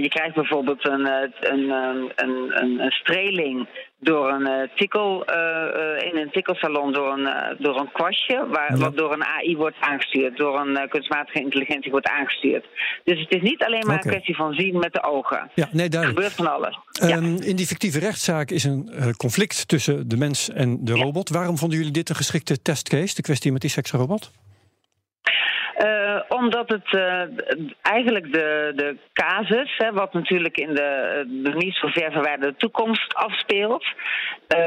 je 0.00 0.08
krijgt 0.08 0.34
bijvoorbeeld 0.34 0.88
een, 0.88 1.06
een, 1.06 1.32
een, 1.40 2.12
een, 2.16 2.62
een, 2.62 2.80
een 2.80 2.90
streling 2.90 3.66
door 4.04 4.28
een 4.28 4.46
eh, 4.46 4.68
tikkel, 4.74 5.24
eh, 5.24 5.36
eh, 5.36 6.12
in 6.12 6.16
een 6.18 6.30
tikkelsalon 6.30 6.92
door 6.92 7.12
een, 7.12 7.56
door 7.58 7.80
een 7.80 7.92
kwastje, 7.92 8.46
waar, 8.48 8.72
Ja. 8.72 8.78
wat 8.78 8.96
door 8.96 9.12
een 9.12 9.24
AI 9.24 9.56
wordt 9.56 9.76
aangestuurd, 9.80 10.36
door 10.36 10.60
een 10.60 10.88
kunstmatige 10.88 11.40
intelligentie 11.40 11.90
wordt 11.90 12.06
aangestuurd. 12.08 12.64
Dus 13.04 13.20
het 13.20 13.30
is 13.34 13.42
niet 13.42 13.64
alleen 13.64 13.86
maar 13.86 13.94
een 14.04 14.10
kwestie 14.10 14.36
van 14.36 14.52
zien 14.52 14.78
met 14.78 14.92
de 14.92 15.02
ogen. 15.02 15.50
Ja, 15.54 15.68
nee, 15.72 15.84
Er 15.84 15.90
duidelijk. 15.90 16.20
gebeurt 16.20 16.32
van 16.32 16.52
alles. 16.54 16.78
Ja. 16.90 17.08
Ehm, 17.08 17.36
in 17.42 17.56
die 17.56 17.66
fictieve 17.66 17.98
rechtszaak 17.98 18.50
is 18.50 18.64
een 18.64 18.90
conflict 19.16 19.68
tussen 19.68 20.08
de 20.08 20.16
mens 20.16 20.50
en 20.50 20.84
de 20.84 20.92
robot. 20.92 21.28
Waarom 21.28 21.58
vonden 21.58 21.78
jullie 21.78 21.92
dit 21.92 22.08
een 22.08 22.14
geschikte 22.16 22.62
testcase, 22.62 23.14
de 23.14 23.22
kwestie 23.22 23.52
met 23.52 23.60
die 23.60 23.70
seksrobot? 23.70 24.30
Eh, 25.74 26.20
omdat 26.28 26.68
het 26.68 26.94
eh, 26.94 27.22
eigenlijk 27.82 28.32
de, 28.32 28.72
de 28.76 28.96
casus, 29.12 29.74
hè, 29.76 29.92
wat 29.92 30.12
natuurlijk 30.12 30.56
in 30.56 30.74
de, 30.74 31.24
de 31.42 31.52
niet 31.54 31.74
zo 31.74 31.88
ver 31.88 32.12
verwijderde 32.12 32.56
toekomst 32.56 33.14
afspeelt, 33.14 33.84
eh, 34.48 34.58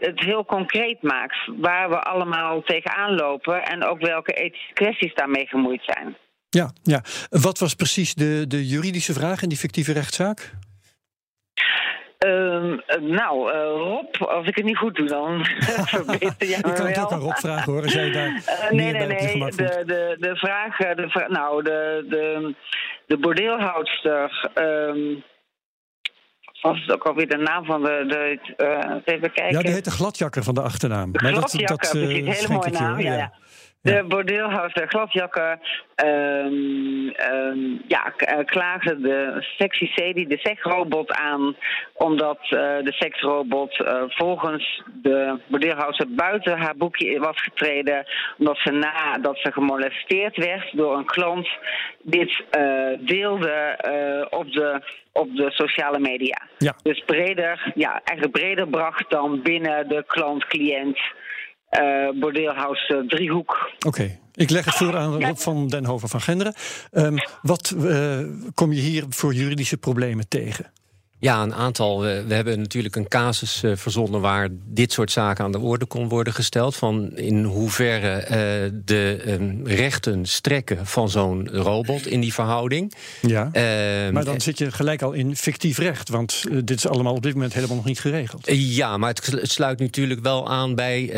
het 0.00 0.20
heel 0.20 0.44
concreet 0.44 1.02
maakt 1.02 1.36
waar 1.56 1.88
we 1.88 2.00
allemaal 2.00 2.62
tegenaan 2.62 3.14
lopen 3.14 3.64
en 3.64 3.84
ook 3.84 4.00
welke 4.00 4.32
ethische 4.32 4.72
kwesties 4.72 5.14
daarmee 5.14 5.46
gemoeid 5.46 5.82
zijn. 5.84 6.16
Ja, 6.48 6.70
ja. 6.82 7.00
Wat 7.30 7.58
was 7.58 7.74
precies 7.74 8.14
de, 8.14 8.44
de 8.48 8.66
juridische 8.66 9.12
vraag 9.12 9.42
in 9.42 9.48
die 9.48 9.58
fictieve 9.58 9.92
rechtszaak? 9.92 10.52
Ehm, 12.26 12.78
eh, 12.86 13.00
nou, 13.00 13.52
eh, 13.52 13.58
Rob, 13.60 14.14
als 14.28 14.46
ik 14.46 14.56
het 14.56 14.64
niet 14.64 14.76
goed 14.76 14.94
doe, 14.96 15.06
dan 15.06 15.44
verbeter 15.94 16.48
jij 16.48 16.58
Ik 16.58 16.66
me 16.66 16.72
kan 16.72 16.86
het 16.86 16.98
ook 16.98 17.12
aan 17.12 17.20
Rob 17.20 17.36
vragen 17.36 17.72
hoor, 17.72 17.82
als 17.82 17.92
jij 17.92 18.10
daar 18.10 18.42
Eh, 18.46 18.70
nee, 18.70 18.92
nee, 18.92 19.06
nee. 19.06 19.38
De, 19.50 19.82
de, 19.86 20.16
de 20.18 20.36
vraag, 20.36 20.76
de, 20.76 21.08
vra- 21.08 21.28
nou, 21.28 21.62
de, 21.62 22.06
de, 22.08 22.54
de 23.06 23.18
bordeelhoudster. 23.18 24.50
wat 26.62 26.72
was 26.72 26.80
het 26.80 26.92
ook 26.92 27.04
alweer 27.06 27.28
de 27.28 27.36
naam 27.36 27.64
van 27.64 27.82
de. 27.82 28.04
de 28.08 28.54
eh, 28.56 29.14
even 29.14 29.32
kijken. 29.32 29.56
Ja, 29.56 29.62
die 29.62 29.72
heet 29.72 29.84
de 29.84 29.90
gladjakker 29.90 30.42
van 30.42 30.54
de 30.54 30.62
achternaam. 30.62 31.12
De 31.12 31.18
Maar 31.22 31.32
dat- 31.32 31.38
gladjakker, 31.50 31.76
dat, 31.76 32.02
eh, 32.02 32.02
precies. 32.06 32.38
Hele 32.40 32.54
mooie 32.54 32.66
ik 32.66 32.78
naam. 32.78 33.00
Ja, 33.00 33.14
ja. 33.16 33.32
De 33.86 34.04
bordeelhouder 34.08 34.88
gladjakker 34.88 35.58
ehm, 35.94 37.08
ehm, 37.08 37.58
ja, 37.88 38.12
eh, 38.16 38.44
klaagde 38.44 39.00
de 39.00 39.36
sexy 39.58 39.86
Sadie, 39.86 40.26
de 40.26 40.38
seksrobot, 40.38 41.12
aan. 41.12 41.56
Omdat 41.92 42.38
eh, 42.40 42.48
de 42.82 42.92
seksrobot 42.92 43.80
eh, 43.80 44.02
volgens 44.08 44.82
de 45.02 45.38
bordeelhouder 45.46 46.06
buiten 46.08 46.58
haar 46.58 46.76
boekje 46.76 47.18
was 47.18 47.42
getreden. 47.42 48.06
Omdat 48.38 48.58
ze 48.58 48.70
nadat 48.70 49.38
ze 49.38 49.52
gemolesteerd 49.52 50.36
werd 50.36 50.76
door 50.76 50.96
een 50.96 51.04
klant, 51.04 51.48
dit 52.02 52.44
deelde 52.98 53.76
op, 54.30 54.52
de, 54.52 54.80
op 55.12 55.36
de 55.36 55.50
sociale 55.50 55.98
media. 55.98 56.42
Ja. 56.58 56.74
Dus 56.82 57.02
breder, 57.06 57.72
ja, 57.74 58.00
eigenlijk 58.04 58.38
breder 58.38 58.68
bracht 58.68 59.10
dan 59.10 59.42
binnen 59.42 59.88
de 59.88 60.04
klant-cliënt. 60.06 60.98
Eh 61.76 62.20
bordeelhuis 62.20 62.86
eh, 62.86 62.98
Driehoek. 62.98 63.70
Oké, 63.86 64.18
ik 64.34 64.50
leg 64.50 64.64
het 64.64 64.74
voor 64.74 64.96
aan 64.96 65.24
Rob 65.24 65.36
van 65.36 65.68
den 65.68 65.84
Hoven 65.84 66.08
van 66.08 66.20
Genderen. 66.20 66.54
Ehm, 66.90 67.16
wat 67.42 67.74
eh, 67.88 68.18
kom 68.54 68.72
je 68.72 68.80
hier 68.80 69.04
voor 69.08 69.34
juridische 69.34 69.76
problemen 69.76 70.28
tegen? 70.28 70.72
Ja, 71.18 71.42
een 71.42 71.54
aantal. 71.54 72.00
We, 72.00 72.24
we 72.26 72.34
hebben 72.34 72.58
natuurlijk 72.58 72.96
een 72.96 73.08
casus 73.08 73.62
eh, 73.62 73.72
verzonnen 73.74 74.20
waar 74.20 74.48
dit 74.64 74.92
soort 74.92 75.10
zaken 75.10 75.44
aan 75.44 75.52
de 75.52 75.58
orde 75.58 75.86
kon 75.86 76.08
worden 76.08 76.32
gesteld. 76.32 76.76
Van 76.76 77.16
in 77.16 77.44
hoeverre 77.44 78.10
eh, 78.10 78.70
de 78.84 79.22
ehm, 79.24 79.66
rechten 79.66 80.26
strekken 80.26 80.86
van 80.86 81.08
zo'n 81.08 81.48
robot 81.52 82.06
in 82.06 82.20
die 82.20 82.32
verhouding. 82.32 82.92
Ja. 83.20 83.48
Ehm, 83.52 84.12
Maar 84.12 84.24
dan 84.24 84.40
zit 84.40 84.58
je 84.58 84.70
gelijk 84.70 85.02
al 85.02 85.12
in 85.12 85.36
fictief 85.36 85.78
recht, 85.78 86.08
want 86.08 86.44
eh, 86.50 86.56
dit 86.64 86.76
is 86.76 86.86
allemaal 86.86 87.14
op 87.14 87.22
dit 87.22 87.34
moment 87.34 87.54
helemaal 87.54 87.76
nog 87.76 87.84
niet 87.84 88.00
geregeld. 88.00 88.46
Ja, 88.52 88.96
maar 88.96 89.08
het 89.08 89.26
het 89.26 89.50
sluit 89.50 89.78
natuurlijk 89.78 90.20
wel 90.20 90.48
aan 90.48 90.74
bij, 90.74 91.10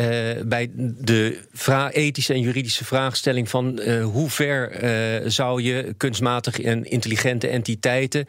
bij 0.45 0.69
de 0.73 1.39
ethische 1.91 2.33
en 2.33 2.41
juridische 2.41 2.85
vraagstelling 2.85 3.49
van 3.49 3.81
hoe 4.01 4.29
ver 4.29 4.71
zou 5.31 5.61
je 5.61 5.93
kunstmatig 5.97 6.59
en 6.59 6.83
intelligente 6.83 7.47
entiteiten 7.47 8.25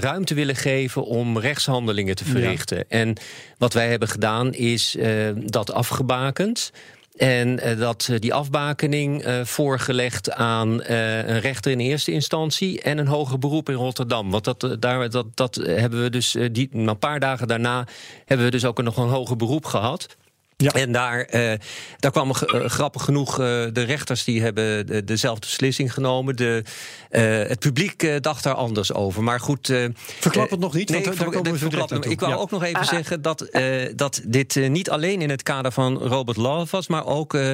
ruimte 0.00 0.34
willen 0.34 0.49
geven 0.54 1.04
om 1.04 1.38
rechtshandelingen 1.38 2.14
te 2.16 2.24
verrichten. 2.24 2.84
En 2.88 3.16
wat 3.58 3.72
wij 3.72 3.88
hebben 3.88 4.08
gedaan 4.08 4.54
is 4.54 4.96
eh, 4.96 5.10
dat 5.36 5.72
afgebakend. 5.72 6.72
En 7.16 7.60
eh, 7.60 7.78
dat, 7.78 8.08
eh, 8.10 8.18
die 8.18 8.34
afbakening 8.34 9.24
voorgelegd 9.42 10.32
aan 10.32 10.68
een 10.84 11.40
rechter 11.40 11.72
in 11.72 11.80
eerste 11.80 12.12
instantie 12.12 12.82
en 12.82 12.98
een 12.98 13.06
hoger 13.06 13.38
beroep 13.38 13.68
in 13.68 13.74
Rotterdam. 13.74 14.30
Want 14.30 14.44
dat, 14.44 14.76
daar, 14.78 15.10
dat, 15.10 15.26
dat 15.34 15.54
hebben 15.54 16.02
we 16.02 16.10
dus, 16.10 16.36
die, 16.52 16.68
een 16.72 16.98
paar 16.98 17.20
dagen 17.20 17.48
daarna 17.48 17.86
hebben 18.24 18.46
we 18.46 18.52
dus 18.52 18.64
ook 18.64 18.82
nog 18.82 18.96
een 18.96 19.08
hoger 19.08 19.36
beroep 19.36 19.64
gehad. 19.64 20.16
Ja. 20.60 20.72
En 20.72 20.92
daar, 20.92 21.20
eh, 21.20 21.52
daar 21.98 22.10
kwamen 22.10 22.36
eh, 22.36 22.64
grappig 22.64 23.02
genoeg 23.04 23.30
eh, 23.32 23.46
de 23.72 23.82
rechters 23.82 24.24
die 24.24 24.42
hebben 24.42 24.86
de, 24.86 25.04
dezelfde 25.04 25.40
beslissing 25.46 25.92
genomen. 25.92 26.36
De, 26.36 26.62
eh, 27.10 27.22
het 27.22 27.58
publiek 27.58 28.22
dacht 28.22 28.42
daar 28.42 28.54
anders 28.54 28.92
over. 28.92 29.22
Maar 29.22 29.40
goed. 29.40 29.68
eh, 29.70 29.84
Verklap 30.20 30.50
het 30.50 30.60
nog 30.60 30.74
niet, 30.74 30.90
want 30.90 31.04
daar 31.04 31.14
komen 31.14 31.32
we 31.52 31.58
verklap 31.58 31.70
direct 31.70 31.90
hem. 31.90 31.98
naartoe. 31.98 32.12
Ik 32.12 32.20
wou 32.20 32.32
Ja. 32.32 32.38
ook 32.38 32.50
nog 32.50 32.62
even 32.62 32.84
zeggen 32.84 33.22
dat, 33.22 33.40
eh, 33.40 33.64
dat 33.96 34.20
dit 34.24 34.54
niet 34.68 34.90
alleen 34.90 35.22
in 35.22 35.30
het 35.30 35.42
kader 35.42 35.72
van 35.72 35.98
Robert 35.98 36.36
Love 36.36 36.66
was, 36.76 36.88
maar 36.88 37.06
ook 37.06 37.34
eh, 37.34 37.52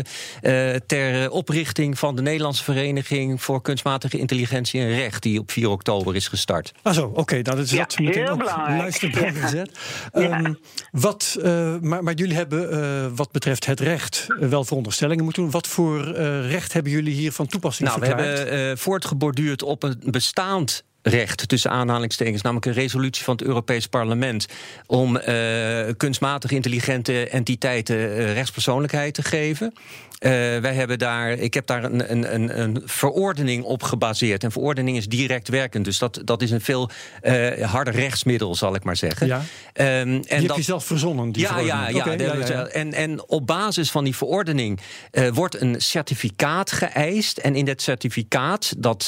eh, 0.75 0.81
ter 0.87 1.31
oprichting 1.31 1.99
van 1.99 2.17
de 2.17 2.23
Nederlandse 2.23 2.65
Vereniging 2.65 3.43
voor 3.43 3.63
Kunstmatige 3.63 4.19
Intelligentie 4.19 4.81
en 4.81 4.89
Recht, 4.95 5.23
die 5.23 5.39
op 5.39 5.51
4 5.51 5.69
oktober 5.69 6.15
is 6.17 6.29
gestart. 6.29 6.73
Ah 6.83 6.93
zo, 6.95 7.13
oké, 7.15 7.35
nou, 7.35 7.57
dat 7.57 7.59
is 7.65 7.71
Ja, 7.71 7.79
dat 7.79 7.99
meteen 7.99 8.23
heel 8.23 8.33
ook 8.33 8.39
belangrijk. 8.39 8.79
luisterbaar 8.79 9.35
Ja. 9.35 9.41
gezet. 9.41 9.71
Ja. 10.13 10.21
Ehm, 10.21 10.53
wat, 10.93 11.37
eh, 11.43 11.77
maar, 11.81 12.03
maar 12.03 12.15
jullie 12.15 12.37
hebben 12.37 12.71
eh, 13.05 13.07
wat 13.15 13.33
betreft 13.33 13.67
het 13.67 13.81
recht 13.81 14.27
eh, 14.29 14.49
wel 14.49 14.65
veronderstellingen 14.65 15.25
moeten 15.25 15.43
doen. 15.43 15.51
Wat 15.51 15.67
voor 15.67 16.15
eh, 16.15 16.51
recht 16.51 16.73
hebben 16.73 16.93
jullie 16.93 17.15
hier 17.15 17.33
van 17.33 17.47
toepassing 17.47 17.89
Nou, 17.89 18.01
we 18.01 18.07
hebben 18.07 18.79
voortgeborduurd 18.79 19.63
op 19.63 19.83
een 19.83 20.01
bestaand 20.05 20.85
recht, 21.09 21.49
tussen 21.49 21.71
aanhalingstekens, 21.71 22.43
namelijk 22.43 22.67
een 22.67 22.73
resolutie 22.73 23.25
van 23.25 23.37
het 23.37 23.47
Europees 23.47 23.87
Parlement 23.87 24.47
om 24.87 25.17
eh, 25.17 25.95
kunstmatig 25.97 26.51
intelligente 26.51 27.29
entiteiten 27.29 28.33
rechtspersoonlijkheid 28.33 29.15
te 29.15 29.23
geven. 29.23 29.73
Eh, 30.19 30.31
wij 30.59 30.75
hebben 30.75 30.99
daar, 30.99 31.31
ik 31.31 31.55
heb 31.55 31.67
daar 31.67 31.85
een, 31.85 32.13
een, 32.13 32.61
een, 32.61 32.83
verordening 32.85 33.65
op 33.65 33.83
gebaseerd. 33.83 34.45
En 34.45 34.53
verordening 34.53 34.97
is 34.97 35.07
direct 35.07 35.49
werkend, 35.49 35.85
dus 35.85 35.99
dat, 35.99 36.21
dat 36.25 36.43
is 36.43 36.51
een 36.51 36.61
veel 36.61 36.91
eh, 37.21 37.71
harder 37.71 37.95
rechtsmiddel, 37.95 38.55
zal 38.55 38.75
ik 38.75 38.85
maar 38.85 38.97
zeggen. 38.97 39.27
Ja. 39.27 39.43
Ehm, 39.73 39.89
en 39.89 40.21
die 40.21 40.35
heb 40.35 40.47
dat- 40.47 40.57
je 40.57 40.63
zelf 40.63 40.85
verzonnen, 40.85 41.33
die 41.33 41.43
ja, 41.43 41.49
verordening. 41.49 42.05
ja, 42.05 42.35
ja, 42.35 42.47
ja. 42.47 42.67
En, 42.67 42.93
en 42.93 43.29
op 43.29 43.47
basis 43.47 43.91
van 43.91 44.05
die 44.05 44.17
verordening 44.17 44.81
eh, 45.11 45.29
wordt 45.29 45.61
een 45.61 45.81
certificaat 45.81 46.73
geëist. 46.73 47.39
En 47.39 47.57
in 47.57 47.65
dat 47.65 47.83
certificaat, 47.83 48.75
dat, 48.79 49.07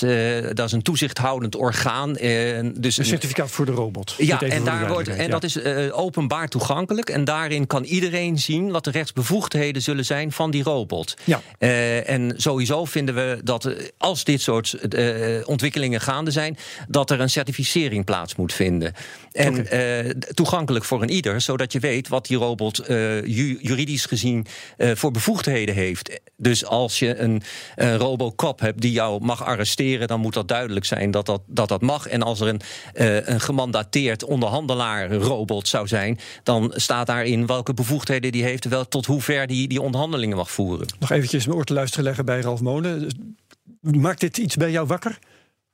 dat 0.53 0.67
is 0.67 0.73
een 0.73 0.83
toezichthoudend 0.83 1.57
orgaan. 1.57 2.13
dus 2.13 2.99
Een 2.99 3.05
certificaat 3.05 3.51
voor 3.51 3.67
de 3.67 3.73
robot. 3.73 4.15
ja, 4.19 4.41
en, 4.41 4.65
daar 4.65 4.89
wordt, 4.89 5.09
en 5.09 5.31
dat 5.31 5.45
is 5.45 5.63
openbaar 5.91 6.49
toegankelijk. 6.49 7.11
En 7.11 7.25
daarin 7.25 7.67
kan 7.67 7.85
iedereen 7.85 8.39
zien 8.39 8.71
wat 8.71 8.85
de 8.85 8.91
rechtsbevoegdheden 8.91 9.83
zullen 9.83 10.05
zijn 10.05 10.33
van 10.33 10.51
die 10.51 10.63
robot. 10.63 10.98
Ja. 11.25 11.43
Eh, 11.59 12.09
en 12.09 12.35
sowieso 12.37 12.85
vinden 12.85 13.15
we 13.15 13.41
dat 13.45 13.65
eh, 13.65 13.75
als 13.99 14.25
dit 14.25 14.41
soort 14.41 14.73
eh, 14.73 15.49
ontwikkelingen 15.49 16.01
gaande 16.01 16.31
zijn, 16.31 16.57
dat 16.89 17.11
er 17.11 17.21
een 17.21 17.31
certificering 17.31 18.05
plaats 18.05 18.37
moet 18.37 18.53
vinden. 18.53 18.93
En 19.33 19.67
toegankelijk 20.35 20.85
voor 20.85 21.03
een 21.03 21.11
ieder, 21.11 21.41
zodat 21.41 21.73
je 21.73 21.79
weet 21.79 22.09
wat 22.09 22.27
die 22.27 22.37
robot 22.37 22.83
ju- 23.25 23.59
juridisch 23.61 24.05
gezien 24.05 24.47
voor 24.79 25.11
bevoegdheden 25.11 25.75
heeft. 25.75 26.21
Dus 26.37 26.65
als 26.65 26.99
je 26.99 27.17
een, 27.17 27.43
een 27.77 27.97
robocop 27.97 28.61
hebt 28.61 28.81
die 28.81 28.93
jou 28.93 29.25
mag 29.25 29.45
arresteren, 29.45 30.09
dan 30.09 30.21
moet 30.21 30.35
dat 30.35 30.49
duidelijk 30.49 30.85
zijn 30.85 31.11
dat 31.11 31.27
dat, 31.27 31.43
dat, 31.47 31.69
dat 31.69 31.81
mag. 31.81 32.07
En 32.07 32.23
als 32.23 32.41
er 32.41 32.49
een, 32.49 32.61
een 33.33 33.41
gemandateerd 33.41 34.25
onderhandelaar 34.25 35.13
robot 35.13 35.69
zou 35.69 35.87
zijn, 35.87 36.19
dan 36.43 36.73
staat 36.75 37.07
daarin 37.07 37.47
welke 37.47 37.75
bevoegdheden 37.75 38.33
die 38.33 38.43
heeft, 38.43 38.65
wel 38.65 38.89
tot 38.89 39.07
hoe 39.07 39.23
ver 39.23 39.47
die, 39.47 39.69
die 39.69 39.81
onderhandelingen 39.81 40.37
mag 40.37 40.51
voeren. 40.51 40.88
Nog 40.99 41.11
eventjes 41.11 41.47
mijn 41.47 41.59
oor 41.59 41.65
te 41.65 41.73
luisteren 41.73 42.05
leggen 42.05 42.25
bij 42.25 42.41
Ralf 42.41 42.61
Molen. 42.61 43.09
Maakt 43.81 44.21
dit 44.21 44.39
iets 44.39 44.57
bij 44.57 44.71
jou 44.71 44.87
wakker? 44.87 45.19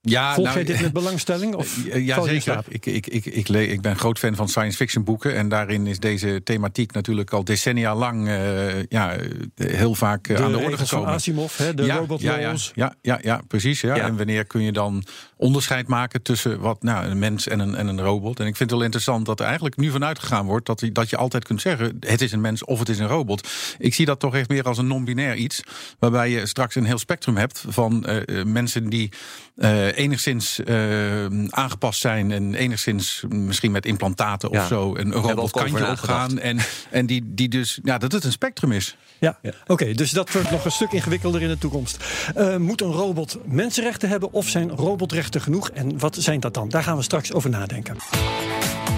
Ja, 0.06 0.34
Volg 0.34 0.46
nou, 0.46 0.58
jij 0.58 0.66
dit 0.66 0.80
met 0.82 0.92
belangstelling? 0.92 1.54
Of 1.54 1.86
Eh, 1.86 2.06
Ja, 2.06 2.22
zeker. 2.22 2.64
Ik, 2.68 2.86
ik, 2.86 3.06
ik, 3.06 3.26
ik, 3.26 3.48
ik 3.48 3.80
ben 3.80 3.96
groot 3.96 4.18
fan 4.18 4.34
van 4.34 4.48
science 4.48 4.76
fiction 4.76 5.04
boeken. 5.04 5.34
En 5.34 5.48
daarin 5.48 5.86
is 5.86 5.98
deze 5.98 6.40
thematiek 6.44 6.92
natuurlijk 6.92 7.32
al 7.32 7.44
decennia 7.44 7.94
lang 7.94 8.28
eh, 8.28 8.82
ja, 8.82 9.12
eh, 9.12 9.26
heel 9.56 9.94
vaak 9.94 10.28
eh, 10.28 10.36
De 10.36 10.42
aan 10.42 10.50
de 10.50 10.56
orde 10.56 10.68
regels 10.68 10.88
van 10.88 10.98
gekomen. 10.98 11.14
Asimov, 11.14 11.56
hè, 11.58 11.74
de 11.74 11.92
robot 11.92 12.20
ja, 12.20 12.38
ja, 12.38 12.54
ja, 12.74 12.94
ja, 13.02 13.18
ja, 13.22 13.40
precies. 13.48 13.80
Ja. 13.80 13.94
Ja. 13.94 14.04
En 14.04 14.16
wanneer 14.16 14.44
kun 14.44 14.62
je 14.62 14.72
dan 14.72 15.04
onderscheid 15.44 15.88
maken 15.88 16.22
tussen 16.22 16.60
wat, 16.60 16.82
nou, 16.82 17.06
een 17.06 17.18
mens 17.18 17.48
en 17.48 17.58
een, 17.58 17.74
en 17.74 17.86
een 17.86 18.00
robot? 18.00 18.40
En 18.40 18.46
ik 18.46 18.56
vind 18.56 18.70
het 18.70 18.78
wel 18.78 18.86
interessant 18.86 19.26
dat 19.26 19.40
er 19.40 19.46
eigenlijk 19.46 19.76
nu 19.76 19.90
vanuit 19.90 20.18
gegaan 20.18 20.46
wordt 20.46 20.66
dat, 20.66 20.84
dat 20.92 21.10
je 21.10 21.16
altijd 21.16 21.44
kunt 21.44 21.60
zeggen: 21.60 21.96
het 22.00 22.20
is 22.20 22.32
een 22.32 22.40
mens 22.40 22.64
of 22.64 22.78
het 22.78 22.88
is 22.88 22.98
een 22.98 23.06
robot. 23.06 23.48
Ik 23.78 23.94
zie 23.94 24.06
dat 24.06 24.20
toch 24.20 24.34
echt 24.34 24.48
meer 24.48 24.64
als 24.64 24.78
een 24.78 24.86
non-binair 24.86 25.34
iets. 25.34 25.62
Waarbij 25.98 26.30
je 26.30 26.46
straks 26.46 26.74
een 26.74 26.84
heel 26.84 26.98
spectrum 26.98 27.36
hebt 27.36 27.64
van 27.68 28.04
eh, 28.04 28.40
eh, 28.40 28.46
mensen 28.46 28.88
die 28.88 29.10
eh, 29.56 29.98
enigszins 29.98 30.60
eh, 30.60 31.24
aangepast 31.48 32.00
zijn 32.00 32.32
en 32.32 32.54
enigszins 32.54 33.24
misschien 33.28 33.70
met 33.70 33.86
implantaten 33.86 34.50
of 34.50 34.66
zo 34.66 34.96
een 34.96 35.12
robot 35.12 35.50
kantje 35.50 35.90
opgaan. 35.90 36.38
En, 36.38 36.58
en 36.90 37.06
die, 37.06 37.22
die 37.24 37.48
dus, 37.48 37.78
ja, 37.82 37.98
dat 37.98 38.12
het 38.12 38.24
een 38.24 38.32
spectrum 38.32 38.72
is. 38.72 38.96
Ja, 39.18 39.38
oké, 39.66 39.92
dus 39.92 40.10
dat 40.10 40.32
wordt 40.32 40.50
nog 40.50 40.64
een 40.64 40.70
stuk 40.70 40.92
ingewikkelder 40.92 41.42
in 41.42 41.48
de 41.48 41.58
toekomst. 41.58 42.04
Eh, 42.34 42.56
moet 42.56 42.80
een 42.80 42.92
robot 42.92 43.38
mensenrechten 43.44 44.08
hebben 44.08 44.32
of 44.32 44.48
zijn 44.48 44.70
robotrechten 44.70 45.33
genoeg? 45.40 45.70
En 45.70 45.98
wat 45.98 46.16
zijn 46.18 46.40
dat 46.40 46.54
dan? 46.54 46.68
Daar 46.68 46.82
gaan 46.82 46.96
we 46.96 47.02
straks 47.02 47.32
over 47.32 47.50
nadenken. 47.50 47.96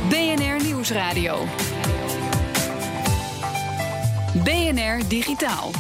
BNR 0.09 0.65
Nieuwsradio. 0.65 1.45
BNR 4.45 5.09
Digitaal. 5.09 5.71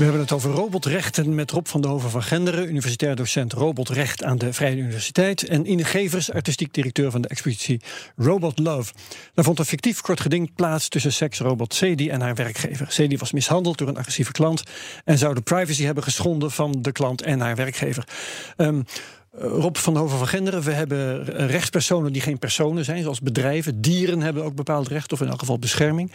We 0.00 0.06
hebben 0.06 0.24
het 0.24 0.32
over 0.32 0.50
robotrechten 0.50 1.34
met 1.34 1.50
Rob 1.50 1.66
van 1.66 1.80
der 1.80 1.90
Hoven 1.90 2.10
van 2.10 2.22
Genderen, 2.22 2.68
universitair 2.68 3.16
docent 3.16 3.52
robotrecht 3.52 4.24
aan 4.24 4.38
de 4.38 4.52
Vrije 4.52 4.76
Universiteit. 4.76 5.48
En 5.48 5.70
Ine 5.70 5.84
Gevers, 5.84 6.32
artistiek 6.32 6.74
directeur 6.74 7.10
van 7.10 7.20
de 7.20 7.28
expositie 7.28 7.80
Robot 8.16 8.58
Love. 8.58 8.92
Daar 9.34 9.44
vond 9.44 9.58
een 9.58 9.64
fictief 9.64 10.00
kort 10.00 10.20
geding 10.20 10.54
plaats 10.54 10.88
tussen 10.88 11.12
seksrobot 11.12 11.74
Sadie 11.74 12.10
en 12.10 12.20
haar 12.20 12.34
werkgever. 12.34 12.86
Sadie 12.90 13.18
was 13.18 13.32
mishandeld 13.32 13.78
door 13.78 13.88
een 13.88 13.96
agressieve 13.96 14.32
klant 14.32 14.62
en 15.04 15.18
zou 15.18 15.34
de 15.34 15.40
privacy 15.40 15.84
hebben 15.84 16.02
geschonden 16.02 16.50
van 16.50 16.82
de 16.82 16.92
klant 16.92 17.22
en 17.22 17.40
haar 17.40 17.56
werkgever. 17.56 18.04
Ehm, 18.56 18.76
eh, 18.76 18.84
Rob 19.38 19.76
van 19.76 19.96
Hoven 19.96 20.18
van 20.18 20.26
Genderen, 20.26 20.62
we 20.62 20.72
hebben 20.72 21.24
rechtspersonen 21.24 22.12
die 22.12 22.22
geen 22.22 22.38
personen 22.38 22.84
zijn, 22.84 23.02
zoals 23.02 23.20
bedrijven. 23.20 23.80
Dieren 23.80 24.20
hebben 24.20 24.44
ook 24.44 24.54
bepaald 24.54 24.88
recht, 24.88 25.12
of 25.12 25.20
in 25.20 25.28
elk 25.28 25.38
geval 25.38 25.58
bescherming. 25.58 26.12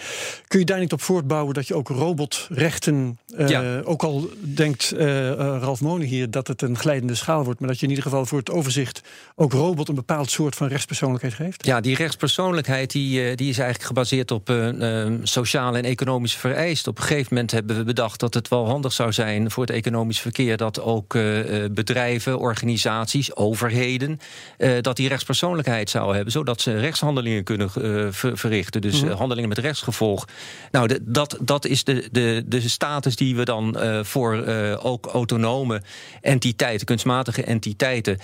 Kun 0.47 0.59
je 0.59 0.65
daar 0.65 0.79
niet 0.79 0.93
op 0.93 1.01
voortbouwen 1.01 1.53
dat 1.53 1.67
je 1.67 1.75
ook 1.75 1.87
robotrechten, 1.87 3.19
eh, 3.37 3.47
Ja. 3.47 3.79
ook 3.83 4.03
al 4.03 4.29
denkt 4.41 4.91
eh, 4.91 5.31
eh, 5.31 5.37
Ralf 5.37 5.81
Monen 5.81 6.07
hier 6.07 6.31
dat 6.31 6.47
het 6.47 6.61
een 6.61 6.77
glijdende 6.77 7.15
schaal 7.15 7.43
wordt, 7.43 7.59
maar 7.59 7.69
dat 7.69 7.77
je 7.79 7.83
in 7.83 7.89
ieder 7.89 8.05
geval 8.05 8.25
voor 8.25 8.39
het 8.39 8.51
overzicht 8.51 9.01
ook 9.35 9.53
robot 9.53 9.89
een 9.89 9.95
bepaald 9.95 10.31
soort 10.31 10.55
van 10.55 10.67
rechtspersoonlijkheid 10.67 11.33
geeft? 11.33 11.65
Ja, 11.65 11.81
die 11.81 11.95
rechtspersoonlijkheid 11.95 12.91
die, 12.91 13.29
eh, 13.29 13.35
die 13.35 13.49
is 13.49 13.57
eigenlijk 13.57 13.87
gebaseerd 13.87 14.31
op 14.31 14.49
een 14.49 14.81
eh, 14.81 15.11
sociale 15.23 15.77
en 15.77 15.83
economische 15.83 16.39
vereisten. 16.39 16.91
Op 16.91 16.97
een 16.97 17.03
gegeven 17.03 17.27
moment 17.33 17.51
hebben 17.51 17.77
we 17.77 17.83
bedacht 17.83 18.19
dat 18.19 18.33
het 18.33 18.47
wel 18.47 18.65
handig 18.67 18.93
zou 18.93 19.11
zijn 19.13 19.51
voor 19.51 19.63
het 19.65 19.75
economisch 19.75 20.19
verkeer 20.19 20.57
dat 20.57 20.81
ook 20.81 21.15
eh, 21.15 21.63
eh, 21.63 21.71
bedrijven, 21.71 22.39
organisaties 22.39 23.03
organisaties, 23.05 23.35
overheden, 23.35 24.19
eh, 24.57 24.71
dat 24.81 24.95
die 24.95 25.07
rechtspersoonlijkheid 25.07 25.89
zouden 25.89 26.15
hebben, 26.15 26.31
zodat 26.33 26.61
ze 26.61 26.79
rechtshandelingen 26.79 27.43
kunnen 27.43 27.69
eh, 27.81 28.07
ver- 28.11 28.37
verrichten. 28.37 28.81
Dus 28.81 29.01
Mhm. 29.01 29.11
eh, 29.11 29.17
handelingen 29.17 29.49
met 29.49 29.57
rechtsgevolg. 29.57 30.25
Nou, 30.71 30.87
de- 30.87 30.99
dat, 31.03 31.37
dat 31.41 31.65
is 31.65 31.83
de, 31.83 32.07
de, 32.11 32.43
de 32.47 32.69
status 32.69 33.15
die 33.15 33.35
we 33.35 33.43
dan 33.45 33.77
voor 34.01 34.45
ook 34.83 35.05
autonome 35.05 35.81
entiteiten, 36.21 36.85
kunstmatige 36.85 37.43
entiteiten, 37.43 38.17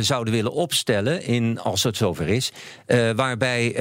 zouden 0.00 0.32
willen 0.34 0.52
opstellen, 0.52 1.22
in, 1.22 1.58
als 1.60 1.82
het 1.82 1.96
zover 1.96 2.28
is. 2.28 2.52
waarbij 3.16 3.74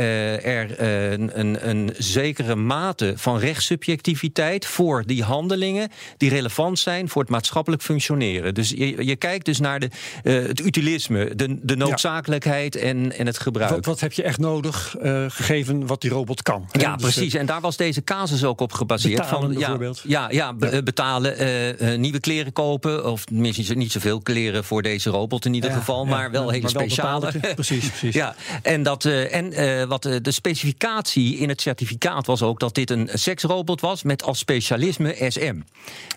er 0.43 0.81
een, 0.81 1.39
een, 1.39 1.69
een 1.69 1.93
zekere 1.97 2.55
mate 2.55 3.13
van 3.15 3.37
rechtssubjectiviteit 3.39 4.65
voor 4.65 5.03
die 5.05 5.23
handelingen 5.23 5.89
die 6.17 6.29
relevant 6.29 6.79
zijn 6.79 7.09
voor 7.09 7.21
het 7.21 7.31
maatschappelijk 7.31 7.81
functioneren. 7.81 8.53
Dus 8.53 8.69
je, 8.69 9.05
je 9.05 9.15
kijkt 9.15 9.45
dus 9.45 9.59
naar 9.59 9.79
de, 9.79 9.89
eh, 10.23 10.33
het 10.33 10.59
utilisme, 10.59 11.35
de, 11.35 11.59
de 11.61 11.75
noodzakelijkheid 11.75 12.75
en, 12.75 13.17
en 13.17 13.25
het 13.25 13.39
gebruik. 13.39 13.71
Wat, 13.71 13.85
wat 13.85 13.99
heb 13.99 14.13
je 14.13 14.23
echt 14.23 14.37
nodig, 14.39 14.95
eh, 15.01 15.25
gegeven 15.27 15.87
wat 15.87 16.01
die 16.01 16.09
robot 16.11 16.41
kan? 16.43 16.67
hè? 16.71 16.79
Ja, 16.81 16.95
Dus, 16.95 17.05
eh, 17.07 17.13
precies. 17.13 17.33
En 17.33 17.45
daar 17.45 17.61
was 17.61 17.77
deze 17.77 18.03
casus 18.03 18.43
ook 18.43 18.61
op 18.61 18.73
gebaseerd. 18.73 19.21
Betalen 19.21 19.51
ja, 19.51 19.57
bijvoorbeeld. 19.57 20.01
Ja, 20.05 20.29
ja, 20.31 20.53
be- 20.53 20.67
eh, 20.67 20.83
betalen, 20.83 21.37
eh, 21.37 21.93
eh, 21.93 21.99
nieuwe 21.99 22.19
kleren 22.19 22.53
kopen. 22.53 23.05
Of 23.11 23.25
tenminste 23.25 23.73
niet 23.73 23.91
zoveel 23.91 24.21
kleren 24.21 24.63
voor 24.63 24.81
deze 24.81 25.09
robot 25.09 25.45
in 25.45 25.53
ieder 25.53 25.71
geval. 25.71 26.05
maar 26.05 26.31
wel 26.31 26.49
hele 26.49 26.61
maar 26.63 26.71
wel 26.71 26.81
speciale. 26.81 27.31
precies, 27.55 27.87
precies. 27.89 28.13
Ja, 28.15 28.35
en, 28.61 28.83
dat, 28.83 29.05
eh, 29.05 29.35
en 29.35 29.53
eh, 29.53 29.83
wat 29.87 30.05
eh, 30.05 30.15
de 30.21 30.31
specificatie 30.31 31.37
in 31.37 31.49
het 31.49 31.61
certificaat 31.61 32.25
was 32.25 32.41
ook 32.41 32.59
dat 32.59 32.75
dit 32.75 32.89
een 32.89 33.09
seksrobot 33.13 33.81
was 33.81 34.03
met 34.03 34.23
als 34.23 34.39
specialisme 34.39 35.15
SM. 35.27 35.55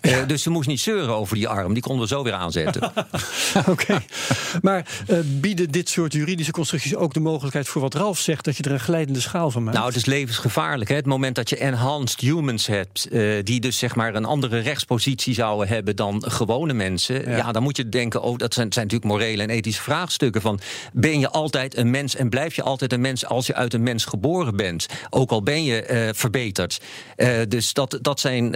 Eh, 0.01 0.17
dus 0.27 0.43
ze 0.43 0.49
moest 0.49 0.67
niet 0.67 0.79
zeuren 0.79 1.15
over 1.15 1.35
die 1.35 1.47
arm. 1.47 1.73
Die 1.73 1.83
konden 1.83 2.01
we 2.01 2.07
zo 2.07 2.23
weer 2.23 2.33
aanzetten. 2.33 2.91
Oké. 3.67 3.73
Maar 4.61 4.85
eh, 5.07 5.17
bieden 5.23 5.71
dit 5.71 5.89
soort 5.89 6.13
juridische 6.13 6.51
constructies 6.51 6.95
ook 6.95 7.13
de 7.13 7.19
mogelijkheid 7.19 7.67
voor 7.67 7.81
wat 7.81 7.93
Ralf 7.93 8.19
zegt, 8.19 8.45
dat 8.45 8.57
je 8.57 8.63
er 8.63 8.71
een 8.71 8.79
glijdende 8.79 9.19
schaal 9.19 9.51
van 9.51 9.63
maakt? 9.63 9.75
Nou, 9.75 9.87
het 9.87 9.97
is 9.97 10.05
levensgevaarlijk. 10.05 10.89
Hè? 10.89 10.95
Het 10.95 11.05
moment 11.05 11.35
dat 11.35 11.49
je 11.49 11.57
enhanced 11.57 12.19
humans 12.19 12.67
hebt, 12.67 13.07
eh, 13.07 13.43
die 13.43 13.59
dus 13.59 13.77
zeg 13.77 13.95
maar 13.95 14.15
een 14.15 14.25
andere 14.25 14.59
rechtspositie 14.59 15.33
zouden 15.33 15.67
hebben 15.67 15.95
dan 15.95 16.23
gewone 16.27 16.73
mensen, 16.73 17.29
ja, 17.29 17.51
dan 17.51 17.63
moet 17.63 17.77
je 17.77 17.89
denken: 17.89 18.21
oh, 18.21 18.37
dat 18.37 18.53
zijn, 18.53 18.73
zijn 18.73 18.85
natuurlijk 18.85 19.11
morele 19.11 19.43
en 19.43 19.49
ethische 19.49 19.81
vraagstukken. 19.81 20.41
Van 20.41 20.59
ben 20.93 21.19
je 21.19 21.29
altijd 21.29 21.77
een 21.77 21.89
mens 21.89 22.15
en 22.15 22.29
blijf 22.29 22.55
je 22.55 22.63
altijd 22.63 22.93
een 22.93 23.01
mens 23.01 23.25
als 23.25 23.47
je 23.47 23.55
uit 23.55 23.73
een 23.73 23.83
mens 23.83 24.05
geboren 24.05 24.55
bent, 24.55 24.85
ook 25.09 25.31
al 25.31 25.43
ben 25.43 25.63
je 25.63 25.81
eh, 25.81 26.09
verbeterd. 26.13 26.81
Dus 27.47 27.73
dat, 27.73 27.99
dat 28.01 28.19
zijn 28.19 28.55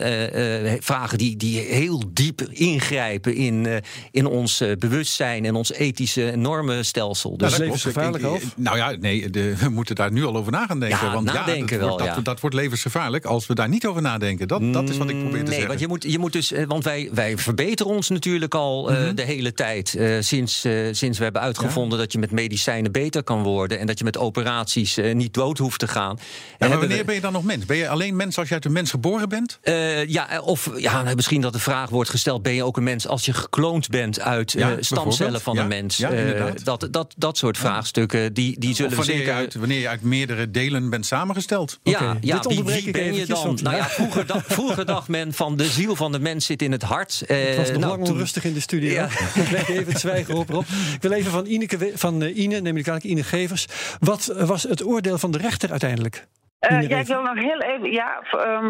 vragen 0.79 1.17
die, 1.17 1.37
die 1.37 1.59
heel 1.59 2.03
diep 2.13 2.41
ingrijpen 2.41 3.35
in, 3.35 3.81
in 4.11 4.25
ons 4.25 4.61
eh, 4.61 4.71
bewustzijn 5.09 5.45
en 5.45 5.55
ons 5.55 5.71
ethische 5.73 6.33
normenstelsel. 6.35 7.37
Dus 7.37 7.47
is 7.47 7.51
dat 7.53 7.61
levensgevaarlijk, 7.65 8.23
klopt. 8.23 8.41
Ik- 8.41 8.47
ik- 8.47 8.53
Nou 8.55 8.77
ja, 8.77 8.95
nee, 8.99 9.29
de- 9.29 9.55
we 9.57 9.69
moeten 9.69 9.95
daar 9.95 10.11
nu 10.11 10.25
al 10.25 10.35
over 10.37 10.51
na 10.51 10.65
gaan 10.65 10.79
denken. 10.79 11.05
Ja, 11.05 11.13
want 11.13 11.25
nadenken 11.25 11.55
ja, 11.55 11.67
dat, 11.67 11.79
wel, 11.79 11.87
wordt, 11.89 12.05
ja. 12.05 12.13
dat, 12.15 12.25
dat 12.25 12.39
wordt 12.39 12.55
levensgevaarlijk 12.55 13.25
als 13.25 13.47
we 13.47 13.55
daar 13.55 13.69
niet 13.69 13.85
over 13.87 14.01
nadenken. 14.01 14.47
Dat, 14.47 14.73
dat 14.73 14.89
is 14.89 14.97
wat 14.97 15.09
ik 15.09 15.19
probeer 15.19 15.31
te 15.31 15.37
nee, 15.37 15.47
zeggen. 15.47 15.67
want 15.67 15.79
je 15.79 15.87
moet, 15.87 16.03
je 16.03 16.19
moet 16.19 16.33
dus, 16.33 16.51
eh, 16.51 16.65
want 16.67 16.83
wij, 16.83 17.09
wij 17.13 17.37
verbeteren 17.37 17.91
ons 17.93 18.09
natuurlijk 18.09 18.55
al 18.55 18.91
eh, 18.91 19.09
de 19.15 19.21
hele 19.21 19.53
tijd. 19.53 19.95
eh, 19.95 20.15
sinds, 20.19 20.63
eh, 20.63 20.73
sinds 20.91 21.17
we 21.17 21.23
hebben 21.23 21.41
uitgevonden 21.41 21.97
dat 21.99 22.11
je 22.11 22.19
met 22.19 22.31
medicijnen 22.31 22.91
beter 22.91 23.23
kan 23.23 23.43
worden. 23.43 23.79
En 23.79 23.87
dat 23.87 23.97
je 23.97 24.03
met 24.03 24.17
operaties 24.17 24.97
eh, 24.97 25.15
niet 25.15 25.33
dood 25.33 25.57
hoeft 25.57 25.79
te 25.79 25.87
gaan. 25.87 26.17
Ja, 26.19 26.23
En 26.57 26.69
maar 26.69 26.79
wanneer 26.79 26.97
we- 26.97 27.03
ben 27.05 27.15
je 27.15 27.21
dan 27.21 27.33
nog 27.33 27.43
mens? 27.43 27.65
Ben 27.65 27.77
je 27.77 27.89
alleen 27.89 28.15
mens 28.15 28.37
als 28.37 28.47
je 28.47 28.53
uit 28.53 28.65
een 28.65 28.71
mens 28.71 28.89
geboren 28.89 29.29
bent? 29.29 29.57
eh, 29.61 30.05
ja, 30.07 30.41
of 30.43 30.69
ja, 30.77 31.01
nou, 31.01 31.15
misschien 31.15 31.41
dat 31.41 31.53
de 31.53 31.59
vraag 31.59 31.89
wordt 31.89 32.09
gesteld: 32.09 32.41
ben 32.41 32.53
je 32.53 32.63
ook 32.63 32.77
een 32.77 32.83
mens 32.83 33.07
als 33.07 33.25
je 33.25 33.33
gekloond 33.33 33.89
bent 33.89 34.19
uit 34.19 34.53
eh, 34.53 34.59
Ja, 34.59 34.77
stamcellen 34.99 35.41
van 35.41 35.55
Ja, 35.55 35.61
een 35.61 35.67
mens? 35.67 35.97
ja, 35.97 36.09
Eh, 36.11 36.19
inderdaad. 36.19 36.65
dat, 36.65 36.87
dat, 36.91 37.13
dat 37.17 37.37
soort 37.37 37.57
vraagstukken, 37.57 38.33
die, 38.33 38.59
die 38.59 38.75
zullen 38.75 38.95
wanneer, 38.95 39.15
zeker. 39.15 39.31
je 39.33 39.37
uit, 39.39 39.53
wanneer 39.55 39.79
je 39.79 39.87
uit 39.87 40.01
meerdere 40.01 40.51
delen 40.51 40.89
bent 40.89 41.05
samengesteld? 41.05 41.79
Ja, 41.83 41.91
Oké, 41.93 42.17
ja 42.21 42.37
dit 42.39 42.53
wie, 42.53 42.63
ben 42.63 43.03
je 43.03 43.11
eventjes, 43.11 43.41
dan? 43.41 43.59
Nou 43.63 43.75
ja, 43.75 43.85
vroeger, 43.89 44.25
dacht, 44.25 44.53
vroeger 44.59 44.85
dacht 44.85 45.07
men 45.07 45.33
van 45.33 45.57
de 45.57 45.65
ziel 45.65 45.95
van 45.95 46.11
de 46.11 46.19
mens 46.19 46.45
zit 46.45 46.61
in 46.61 46.71
het 46.71 46.81
hart. 46.83 47.21
Eh, 47.27 47.37
Het 47.47 47.57
was 47.57 47.67
nog 47.71 47.77
nou, 47.77 47.91
lang 47.91 48.03
toen- 48.05 48.13
onrustig 48.13 48.43
in 48.43 48.53
de 48.53 48.59
studio. 48.59 48.91
Ja. 48.91 49.05
Ik 49.43 49.49
leg 49.51 49.69
even 49.69 49.91
het 49.91 49.99
zwijgen 49.99 50.33
op, 50.35 50.49
Rob. 50.49 50.65
Ik 50.93 51.01
wil 51.01 51.11
even 51.11 51.31
van, 51.31 51.45
Ineke, 51.45 51.91
van 51.95 52.21
eh, 52.23 52.37
Ine, 52.37 52.59
neem 52.59 52.77
ik 52.77 52.89
aan, 52.89 52.99
Ine 53.01 53.23
Gevers. 53.23 53.65
Wat 53.99 54.27
eh, 54.27 54.47
was 54.47 54.63
het 54.63 54.85
oordeel 54.85 55.17
van 55.17 55.31
de 55.31 55.37
rechter 55.37 55.71
uiteindelijk? 55.71 56.27
Eh, 56.59 56.81
ja, 56.89 56.97
ik 56.99 57.07
wil 57.07 57.21
nog 57.21 57.35
heel 57.35 57.61
even. 57.61 57.91
Ja, 57.91 58.21
ehm, 58.31 58.65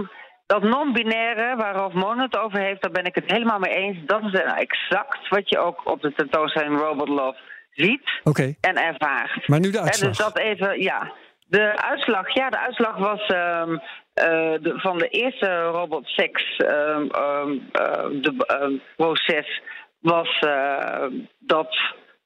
dat 0.50 0.64
non-binaire 0.64 1.56
waar 1.56 1.90
Mon 1.94 2.20
het 2.20 2.38
over 2.38 2.60
heeft, 2.60 2.82
daar 2.82 2.92
ben 2.92 3.06
ik 3.06 3.16
het 3.16 3.32
helemaal 3.32 3.60
mee 3.60 3.74
eens. 3.74 3.98
Dat 4.06 4.24
is 4.24 4.32
nou 4.32 4.58
exact 4.58 5.28
wat 5.30 5.50
je 5.50 5.60
ook 5.60 5.82
op 5.86 6.02
de 6.02 6.14
tentoonstelling 6.14 6.80
Robot 6.80 7.08
Love 7.08 7.38
ziet 7.72 8.22
en 8.62 8.76
ervaart. 8.76 9.48
maar 9.48 9.60
nu 9.60 9.72
de 9.72 9.80
uitslag. 9.80 10.10
dus 10.10 10.18
dat 10.18 10.38
even, 10.38 10.82
ja. 10.82 11.12
De 11.48 11.82
uitslag, 11.82 12.34
ja, 12.34 12.50
de 12.50 12.58
uitslag 12.60 12.98
was 12.98 13.26
ehm, 13.26 13.78
eh, 14.14 14.54
de, 14.62 14.74
van 14.76 14.98
de 14.98 15.08
eerste 15.08 15.62
robot 15.62 16.08
sex 16.08 16.56
ehm, 16.58 17.08
ehm, 17.08 17.58
eh, 17.72 18.06
de, 18.22 18.80
proces 18.96 19.62
was 20.00 20.40
eh, 20.40 21.06
dat 21.40 21.78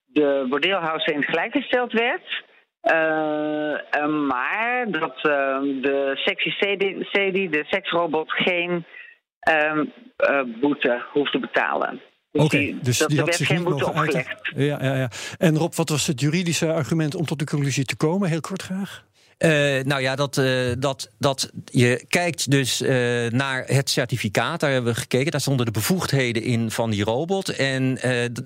de 0.06 0.46
bordeelhouser 0.50 1.14
in 1.14 1.20
het 1.20 1.30
gelijk 1.30 1.52
gesteld 1.52 1.92
werd. 1.92 2.44
Eh, 2.84 3.74
eh, 3.74 4.08
maar 4.28 4.86
dat 4.92 5.16
ehm, 5.22 5.82
de 5.82 6.12
sexy 6.16 6.50
CD, 6.50 7.52
de 7.52 7.64
seksrobot, 7.70 8.32
geen 8.32 8.86
ehm, 9.40 9.86
eh, 10.18 10.42
boete 10.62 11.06
hoeft 11.14 11.32
te 11.32 11.40
betalen. 11.40 12.02
Dus 12.32 12.44
Oké, 12.44 12.74
dus 12.82 12.98
dat 12.98 13.10
die 13.10 13.20
had 13.20 13.36
zich 13.36 13.48
geen 13.48 13.58
niet 13.58 13.68
boete 13.68 13.86
opgelegd. 13.86 14.52
Ja, 14.56 14.84
ja, 14.84 14.96
ja. 14.96 15.10
En 15.38 15.58
Rob, 15.58 15.74
wat 15.74 15.90
was 15.90 16.08
het 16.08 16.20
juridische 16.20 16.74
argument 16.74 17.16
om 17.16 17.26
tot 17.26 17.40
de 17.40 17.46
conclusie 17.46 17.86
te 17.86 17.96
komen? 17.96 18.30
Heel 18.30 18.42
kort 18.42 18.62
graag. 18.62 19.06
Eh, 19.38 19.50
nou 19.84 20.02
ja, 20.02 20.16
dat, 20.16 20.38
eh, 20.38 20.46
dat, 20.80 21.10
dat 21.18 21.52
je 21.66 22.06
kijkt 22.08 22.52
dus 22.52 22.82
eh, 22.82 22.90
naar 23.30 23.64
het 23.66 23.90
certificaat. 23.90 24.60
Daar 24.60 24.72
hebben 24.72 24.94
we 24.94 25.00
gekeken. 25.00 25.32
Daar 25.32 25.42
stonden 25.42 25.66
de 25.66 25.72
bevoegdheden 25.72 26.44
in 26.44 26.72
van 26.72 26.90
die 26.90 27.04
robot. 27.04 27.50
En 27.50 28.00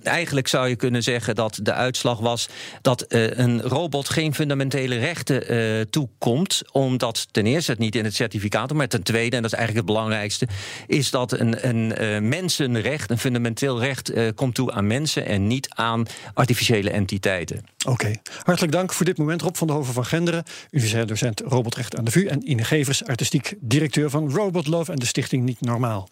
eigenlijk 0.03 0.47
zou 0.47 0.67
je 0.67 0.75
kunnen 0.75 1.03
zeggen 1.03 1.35
dat 1.35 1.59
de 1.61 1.73
uitslag 1.73 2.19
was 2.19 2.49
dat 2.81 3.05
een 3.07 3.61
robot 3.61 4.09
geen 4.09 4.33
fundamentele 4.33 4.97
rechten 4.97 5.89
toekomt. 5.89 6.61
Omdat 6.71 7.27
ten 7.31 7.45
eerste 7.45 7.71
het 7.71 7.79
niet 7.79 7.95
in 7.95 8.03
het 8.03 8.15
certificaat, 8.15 8.73
maar 8.73 8.87
ten 8.87 9.03
tweede, 9.03 9.35
en 9.35 9.41
dat 9.41 9.51
is 9.51 9.57
eigenlijk 9.57 9.87
het 9.87 9.95
belangrijkste, 9.95 10.47
is 10.87 11.11
dat 11.11 11.39
een, 11.39 11.67
een 11.67 12.27
mensenrecht, 12.27 13.09
een 13.09 13.17
fundamenteel 13.17 13.79
recht, 13.79 14.11
komt 14.35 14.55
toe 14.55 14.71
aan 14.71 14.87
mensen 14.87 15.25
en 15.25 15.47
niet 15.47 15.69
aan 15.69 16.05
artificiële 16.33 16.89
entiteiten. 16.89 17.65
Oké, 17.85 18.11
hartelijk 18.43 18.73
dank 18.73 18.93
voor 18.93 19.05
dit 19.05 19.17
moment. 19.17 19.41
Rob 19.41 19.55
van 19.55 19.67
der 19.67 19.75
Hoven 19.75 19.93
van 19.93 20.05
Genderen, 20.05 20.43
universitair 20.77 21.07
docent 21.07 21.39
robotrecht 21.39 21.97
aan 21.97 22.05
de 22.05 22.11
VU... 22.11 22.25
en 22.25 22.49
Ine 22.49 22.63
Gevers, 22.63 23.05
artistiek 23.05 23.53
directeur 23.59 24.09
van 24.09 24.31
Robot 24.31 24.67
Love 24.67 24.91
en 24.91 24.99
de 24.99 25.05
stichting 25.05 25.43
Niet 25.43 25.61
Normaal. 25.61 26.09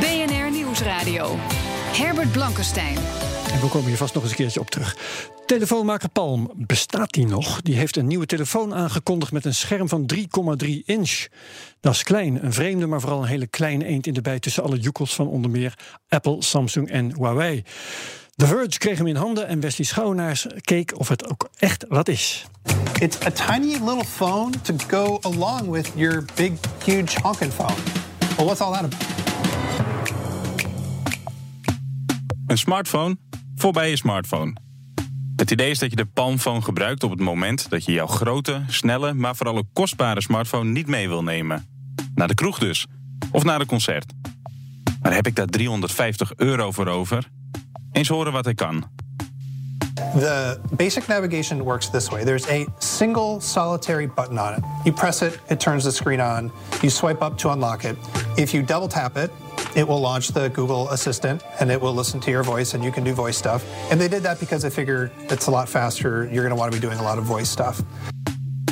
BNR 0.00 0.50
Nieuwsradio. 0.50 1.36
Herbert 1.92 2.32
Blankenstein. 2.32 2.96
En 3.52 3.60
we 3.60 3.68
komen 3.68 3.88
hier 3.88 3.96
vast 3.96 4.14
nog 4.14 4.22
eens 4.22 4.32
een 4.32 4.38
keertje 4.38 4.60
op 4.60 4.70
terug. 4.70 4.96
Telefoonmaker 5.46 6.08
Palm, 6.08 6.50
bestaat 6.54 7.10
die 7.10 7.26
nog? 7.26 7.62
Die 7.62 7.74
heeft 7.74 7.96
een 7.96 8.06
nieuwe 8.06 8.26
telefoon 8.26 8.74
aangekondigd 8.74 9.32
met 9.32 9.44
een 9.44 9.54
scherm 9.54 9.88
van 9.88 10.10
3,3 10.14 10.68
inch. 10.84 11.26
Dat 11.80 11.94
is 11.94 12.02
klein, 12.02 12.44
een 12.44 12.52
vreemde, 12.52 12.86
maar 12.86 13.00
vooral 13.00 13.22
een 13.22 13.28
hele 13.28 13.46
kleine 13.46 13.84
eend 13.84 14.06
in 14.06 14.14
de 14.14 14.22
bij... 14.22 14.38
tussen 14.38 14.62
alle 14.62 14.78
joekels 14.78 15.14
van 15.14 15.28
onder 15.28 15.50
meer 15.50 15.78
Apple, 16.08 16.42
Samsung 16.42 16.90
en 16.90 17.14
Huawei. 17.16 17.62
The 18.36 18.46
Verge 18.46 18.78
kreeg 18.78 18.98
hem 18.98 19.06
in 19.06 19.16
handen 19.16 19.48
en 19.48 19.60
Wesley 19.60 19.86
Schouwenaars 19.86 20.46
keek 20.60 20.98
of 20.98 21.08
het 21.08 21.30
ook 21.30 21.48
echt 21.58 21.84
wat 21.88 22.08
is. 22.08 22.46
It's 23.00 23.26
a 23.26 23.30
tiny 23.30 23.72
little 23.72 24.04
phone 24.04 24.52
to 24.62 24.74
go 24.88 25.18
along 25.20 25.70
with 25.70 25.92
your 25.94 26.24
big, 26.34 26.52
huge 26.84 27.20
honking 27.22 27.52
phone. 27.52 27.74
Well, 28.36 28.44
what's 28.44 28.60
all 28.60 28.72
that 28.72 28.84
about? 28.84 29.06
Een 32.46 32.58
smartphone 32.58 33.16
voorbij 33.56 33.90
je 33.90 33.96
smartphone. 33.96 34.56
Het 35.36 35.50
idee 35.50 35.70
is 35.70 35.78
dat 35.78 35.90
je 35.90 35.96
de 35.96 36.06
palmphone 36.06 36.62
gebruikt 36.62 37.02
op 37.02 37.10
het 37.10 37.20
moment 37.20 37.70
dat 37.70 37.84
je 37.84 37.92
jouw 37.92 38.06
grote, 38.06 38.64
snelle, 38.68 39.12
maar 39.12 39.36
vooral 39.36 39.56
ook 39.56 39.68
kostbare 39.72 40.22
smartphone 40.22 40.70
niet 40.70 40.86
mee 40.86 41.08
wil 41.08 41.22
nemen. 41.22 41.66
Naar 42.14 42.28
de 42.28 42.34
kroeg 42.34 42.58
dus. 42.58 42.86
Of 43.30 43.44
naar 43.44 43.60
een 43.60 43.66
concert. 43.66 44.12
Maar 45.02 45.14
heb 45.14 45.26
ik 45.26 45.36
daar 45.36 45.46
350 45.46 46.32
euro 46.36 46.70
voor 46.70 46.86
over? 46.86 47.28
Eens 47.94 48.08
horen 48.08 48.32
wat 48.32 48.44
hij 48.44 48.54
kan. 48.54 48.84
The 49.94 50.58
basic 50.70 51.06
navigation 51.06 51.62
works 51.62 51.90
this 51.90 52.08
way 52.08 52.24
there's 52.24 52.48
a 52.48 52.64
single 52.78 53.40
solitary 53.40 54.06
button 54.06 54.38
on 54.38 54.52
it. 54.52 54.64
You 54.84 54.92
press 54.92 55.22
it, 55.22 55.38
it 55.48 55.60
turns 55.60 55.84
the 55.84 55.90
screen 55.90 56.20
on. 56.20 56.52
You 56.80 56.90
swipe 56.90 57.24
up 57.24 57.38
to 57.38 57.50
unlock 57.50 57.84
it. 57.84 57.96
If 58.36 58.50
you 58.50 58.64
double 58.64 58.88
tap 58.88 59.16
it, 59.16 59.30
it 59.74 59.86
will 59.86 60.00
launch 60.00 60.32
the 60.32 60.48
Google 60.48 60.88
Assistant 60.90 61.42
and 61.60 61.70
it 61.70 61.80
will 61.80 61.94
listen 61.94 62.20
to 62.20 62.30
your 62.30 62.44
voice 62.44 62.74
and 62.74 62.82
you 62.84 62.92
can 62.92 63.04
do 63.04 63.14
voice 63.14 63.36
stuff. 63.36 63.62
And 63.90 64.00
they 64.00 64.08
did 64.08 64.22
that 64.22 64.38
because 64.38 64.68
they 64.68 64.70
figured 64.70 65.10
it's 65.30 65.46
a 65.46 65.50
lot 65.50 65.68
faster. 65.68 66.28
You're 66.32 66.48
going 66.48 66.56
to 66.56 66.60
want 66.60 66.72
to 66.72 66.80
be 66.80 66.86
doing 66.86 66.98
a 66.98 67.02
lot 67.02 67.18
of 67.18 67.24
voice 67.24 67.50
stuff. 67.50 67.82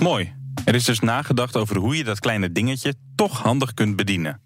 Mooi. 0.01 0.33
Er 0.65 0.75
is 0.75 0.85
dus 0.85 1.01
nagedacht 1.01 1.57
over 1.57 1.77
hoe 1.77 1.97
je 1.97 2.05
dat 2.05 2.21
kleine 2.21 2.53
dingetje 2.53 2.95
toch 3.15 3.43
handig 3.43 3.75
kunt 3.75 3.97
bedienen. 3.97 4.41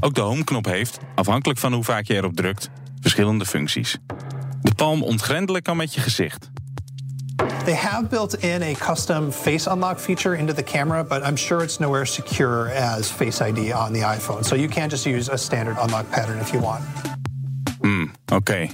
Ook 0.00 0.14
de 0.14 0.20
home-knop 0.20 0.64
heeft, 0.64 0.98
afhankelijk 1.14 1.58
van 1.58 1.72
hoe 1.72 1.84
vaak 1.84 2.04
je 2.04 2.14
erop 2.14 2.36
drukt, 2.36 2.70
verschillende 3.00 3.46
functies. 3.46 3.98
De 4.62 4.74
palm 4.74 5.02
ontgrendelijk 5.02 5.64
kan 5.64 5.76
met 5.76 5.94
je 5.94 6.00
gezicht. 6.00 6.50
They 7.64 7.76
have 7.76 8.08
built 8.08 8.34
in 8.34 8.62
a 8.62 8.74
custom 8.74 9.30
face 9.30 9.70
unlock 9.70 9.98
feature 9.98 10.34
into 10.34 10.52
the 10.52 10.62
camera, 10.62 11.04
but 11.04 11.22
I'm 11.22 11.36
sure 11.36 11.62
it's 11.62 11.78
nowhere 11.78 12.06
secure 12.06 12.70
as 12.70 13.10
Face 13.10 13.40
ID 13.40 13.72
on 13.72 13.92
the 13.92 14.00
iPhone. 14.00 14.44
So 14.44 14.54
you 14.54 14.68
can 14.68 14.88
just 14.88 15.06
use 15.06 15.32
a 15.32 15.36
standard 15.36 15.76
unlock 15.78 16.10
pattern 16.10 16.38
if 16.38 16.52
you 16.52 16.62
want. 16.62 16.84
Hmm, 17.80 18.12
oké. 18.32 18.68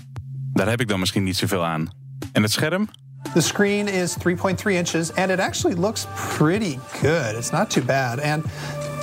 Daar 0.52 0.68
heb 0.68 0.80
ik 0.80 0.88
dan 0.88 1.00
misschien 1.00 1.22
niet 1.22 1.36
zoveel 1.36 1.64
aan. 1.64 1.90
En 2.32 2.42
het 2.42 2.52
scherm? 2.52 2.88
The 3.34 3.40
screen 3.40 3.88
is 3.88 4.16
3.3 4.28 4.72
inches 4.72 5.12
and 5.14 5.30
it 5.30 5.40
actually 5.40 5.76
looks 5.76 6.06
pretty 6.36 6.78
good. 7.00 7.36
It's 7.36 7.50
not 7.50 7.70
too 7.70 7.84
bad. 7.84 8.20
And, 8.20 8.44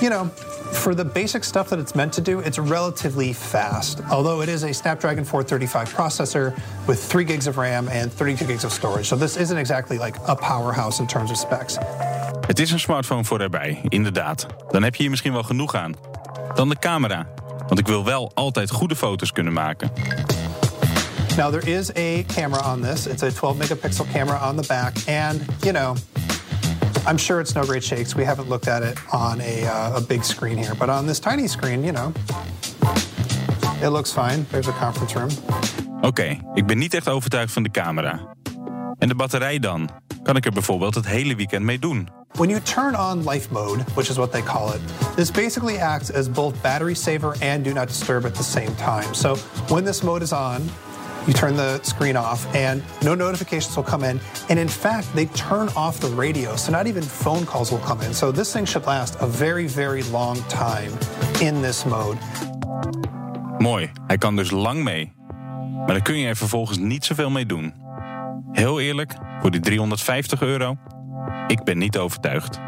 you 0.00 0.10
know, 0.10 0.28
for 0.72 0.94
the 0.94 1.04
basic 1.04 1.44
stuff 1.44 1.68
that 1.68 1.78
it's 1.78 1.94
meant 1.94 2.12
to 2.14 2.20
do, 2.20 2.40
it's 2.40 2.58
relatively 2.58 3.32
fast. 3.32 4.00
Although 4.10 4.42
it 4.42 4.48
is 4.48 4.62
a 4.62 4.72
Snapdragon 4.72 5.24
435 5.24 5.94
processor 5.94 6.54
with 6.86 6.98
3 6.98 7.24
gigs 7.24 7.46
of 7.46 7.56
RAM 7.56 7.88
and 7.88 8.12
32 8.12 8.46
gigs 8.46 8.64
of 8.64 8.72
storage. 8.72 9.06
So 9.06 9.16
this 9.16 9.36
isn't 9.36 9.58
exactly 9.58 9.98
like 9.98 10.18
a 10.26 10.34
powerhouse 10.34 11.00
in 11.00 11.06
terms 11.06 11.30
of 11.30 11.36
specs. 11.36 11.78
Het 12.46 12.58
is 12.58 12.70
een 12.70 12.80
smartphone 12.80 13.24
voor 13.24 13.40
erbij, 13.40 13.80
inderdaad. 13.88 14.46
Dan 14.70 14.82
heb 14.82 14.94
je 14.94 15.00
hier 15.00 15.10
misschien 15.10 15.32
wel 15.32 15.42
genoeg 15.42 15.74
aan. 15.74 15.94
Dan 16.54 16.68
de 16.68 16.78
camera. 16.78 17.26
Want 17.66 17.78
ik 17.78 17.86
wil 17.86 18.04
wel 18.04 18.30
altijd 18.34 18.70
goede 18.70 18.96
foto's 18.96 19.32
kunnen 19.32 19.52
maken. 19.52 19.90
Now, 21.36 21.50
there 21.50 21.70
is 21.78 21.90
a 21.96 22.24
camera 22.34 22.72
on 22.72 22.82
this. 22.82 23.06
It's 23.06 23.22
a 23.22 23.30
12 23.30 23.56
megapixel 23.56 24.06
camera 24.12 24.48
on 24.48 24.56
the 24.56 24.66
back. 24.68 24.92
And, 25.08 25.40
you 25.60 25.72
know, 25.72 25.96
I'm 27.04 27.18
sure 27.18 27.40
it's 27.40 27.54
no 27.54 27.64
great 27.64 27.82
shakes. 27.82 28.14
We 28.14 28.24
haven't 28.24 28.48
looked 28.48 28.68
at 28.68 28.82
it 28.82 28.96
on 29.12 29.40
a, 29.40 29.64
uh, 29.66 29.96
a 29.96 30.00
big 30.00 30.22
screen 30.22 30.56
here. 30.56 30.74
But 30.74 30.88
on 30.88 31.06
this 31.06 31.18
tiny 31.18 31.48
screen, 31.48 31.84
you 31.84 31.92
know, 31.92 32.12
it 33.82 33.90
looks 33.90 34.12
fine. 34.12 34.46
There's 34.50 34.68
a 34.68 34.72
conference 34.72 35.14
room. 35.18 35.30
Oké, 36.00 36.38
ik 36.54 36.66
ben 36.66 36.78
niet 36.78 36.94
echt 36.94 37.08
overtuigd 37.08 37.52
van 37.52 37.62
de 37.62 37.70
camera. 37.70 38.20
En 38.98 39.08
de 39.08 39.14
batterij 39.14 39.58
dan? 39.58 39.90
Kan 40.22 40.36
ik 40.36 40.44
er 40.44 40.52
bijvoorbeeld 40.52 40.94
het 40.94 41.06
hele 41.06 41.36
weekend 41.36 41.64
mee 41.64 41.78
doen? 41.78 42.08
When 42.32 42.48
you 42.48 42.60
turn 42.62 42.96
on 42.96 43.28
life 43.28 43.48
mode, 43.50 43.84
which 43.94 44.08
is 44.08 44.16
what 44.16 44.30
they 44.32 44.42
call 44.42 44.74
it, 44.74 44.80
this 45.16 45.30
basically 45.30 45.78
acts 45.78 46.12
as 46.12 46.30
both 46.30 46.60
battery 46.60 46.94
saver 46.94 47.36
and 47.40 47.64
do 47.64 47.72
not 47.72 47.88
disturb 47.88 48.24
at 48.24 48.34
the 48.34 48.42
same 48.42 48.74
time. 48.76 49.14
So 49.14 49.36
when 49.68 49.84
this 49.84 50.02
mode 50.02 50.22
is 50.22 50.32
on, 50.32 50.62
you 51.26 51.32
turn 51.32 51.56
the 51.56 51.80
screen 51.82 52.16
off 52.16 52.46
and 52.54 52.82
no 53.02 53.14
notifications 53.14 53.76
will 53.76 53.84
come 53.84 54.10
in. 54.10 54.20
And 54.48 54.58
in 54.58 54.68
fact, 54.68 55.14
they 55.14 55.26
turn 55.26 55.68
off 55.74 55.98
the 56.00 56.08
radio, 56.16 56.56
so 56.56 56.72
not 56.72 56.86
even 56.86 57.02
phone 57.02 57.44
calls 57.44 57.70
will 57.70 57.84
come 57.86 58.04
in. 58.04 58.14
So 58.14 58.32
this 58.32 58.52
thing 58.52 58.66
should 58.66 58.86
last 58.86 59.16
a 59.20 59.26
very, 59.26 59.68
very 59.68 60.02
long 60.02 60.36
time 60.48 60.92
in 61.40 61.62
this 61.62 61.84
mode. 61.84 62.18
Mooi, 63.58 63.90
hij 64.06 64.18
kan 64.18 64.36
dus 64.36 64.50
lang 64.50 64.82
mee. 64.82 65.12
Maar 65.76 65.86
daar 65.86 66.02
kun 66.02 66.18
je 66.18 66.26
er 66.26 66.36
vervolgens 66.36 66.78
niet 66.78 67.04
zoveel 67.04 67.30
mee 67.30 67.46
doen. 67.46 67.74
Heel 68.52 68.80
eerlijk, 68.80 69.14
voor 69.40 69.50
die 69.50 69.60
350 69.60 70.42
euro, 70.42 70.76
ik 71.46 71.64
ben 71.64 71.78
niet 71.78 71.98
overtuigd. 71.98 72.60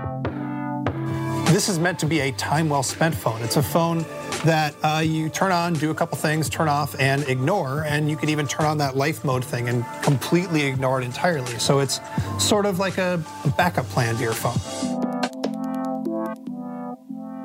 This 1.55 1.69
is 1.69 1.79
meant 1.79 2.01
to 2.01 2.07
be 2.07 2.19
a 2.19 2.33
time 2.33 2.69
well 2.69 2.83
spent 2.83 3.15
phone. 3.15 3.41
It's 3.41 3.57
a 3.57 3.63
phone 3.63 4.05
that 4.45 4.75
uh, 4.83 5.03
you 5.07 5.29
turn 5.29 5.53
on, 5.53 5.75
do 5.75 5.93
a 5.93 5.95
couple 5.95 6.19
things, 6.19 6.49
turn 6.49 6.69
off, 6.69 6.97
and 6.99 7.23
ignore. 7.29 7.85
And 7.87 8.11
you 8.11 8.17
can 8.17 8.29
even 8.29 8.49
turn 8.49 8.67
on 8.67 8.79
that 8.79 8.97
life 8.97 9.23
mode 9.25 9.45
thing 9.45 9.69
and 9.69 9.85
completely 10.03 10.63
ignore 10.67 11.01
it 11.01 11.05
entirely. 11.05 11.57
So 11.61 11.79
it's 11.79 12.01
sort 12.39 12.67
of 12.67 12.81
like 12.81 12.99
a, 12.99 13.23
a 13.45 13.49
backup 13.57 13.89
plan 13.91 14.17
to 14.17 14.21
your 14.21 14.35
phone. 14.35 14.59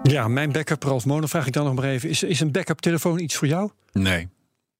Ja, 0.03 0.27
mijn 0.27 0.51
backup, 0.51 0.83
Ralf 0.83 1.05
Monen, 1.05 1.29
vraag 1.29 1.47
ik 1.47 1.53
dan 1.53 1.65
nog 1.65 1.75
maar 1.75 1.85
even. 1.85 2.09
Is, 2.09 2.23
is 2.23 2.39
een 2.39 2.51
backup 2.51 2.81
telefoon 2.81 3.19
iets 3.19 3.35
voor 3.35 3.47
jou? 3.47 3.69
Nee. 3.91 4.27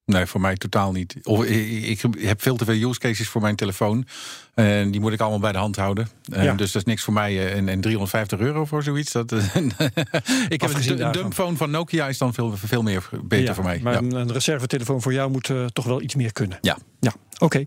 Nee, 0.09 0.25
voor 0.25 0.41
mij 0.41 0.55
totaal 0.55 0.91
niet. 0.91 1.15
Of, 1.23 1.43
ik, 1.45 2.03
ik 2.03 2.25
heb 2.27 2.41
veel 2.41 2.55
te 2.55 2.65
veel 2.65 2.89
use 2.89 2.99
cases 2.99 3.27
voor 3.29 3.41
mijn 3.41 3.55
telefoon. 3.55 4.05
En 4.53 4.91
die 4.91 5.01
moet 5.01 5.13
ik 5.13 5.19
allemaal 5.19 5.39
bij 5.39 5.51
de 5.51 5.57
hand 5.57 5.75
houden. 5.75 6.07
Eh, 6.31 6.43
Ja. 6.43 6.53
Dus 6.53 6.71
dat 6.71 6.81
is 6.81 6.87
niks 6.87 7.03
voor 7.03 7.13
mij. 7.13 7.37
eh, 7.37 7.57
En, 7.57 7.69
en 7.69 7.81
350 7.81 8.39
euro 8.39 8.65
voor 8.65 8.83
zoiets. 8.83 9.11
Dat, 9.11 9.31
ik 10.49 10.61
heb 10.61 10.73
een, 10.73 11.37
een 11.37 11.57
van 11.57 11.71
Nokia 11.71 12.07
is 12.07 12.17
dan 12.17 12.33
veel, 12.33 12.57
veel 12.57 12.81
meer 12.81 13.09
beter 13.23 13.45
Ja, 13.45 13.53
voor 13.53 13.63
mij. 13.63 13.79
Maar 13.83 13.93
Ja. 13.93 13.99
een, 13.99 14.15
een 14.15 14.31
reservetelefoon 14.31 15.01
voor 15.01 15.13
jou 15.13 15.31
moet 15.31 15.49
eh, 15.49 15.65
toch 15.65 15.85
wel 15.85 16.01
iets 16.01 16.15
meer 16.15 16.31
kunnen. 16.33 16.57
Ja. 16.61 16.77
Ja, 16.99 17.13
oké. 17.37 17.63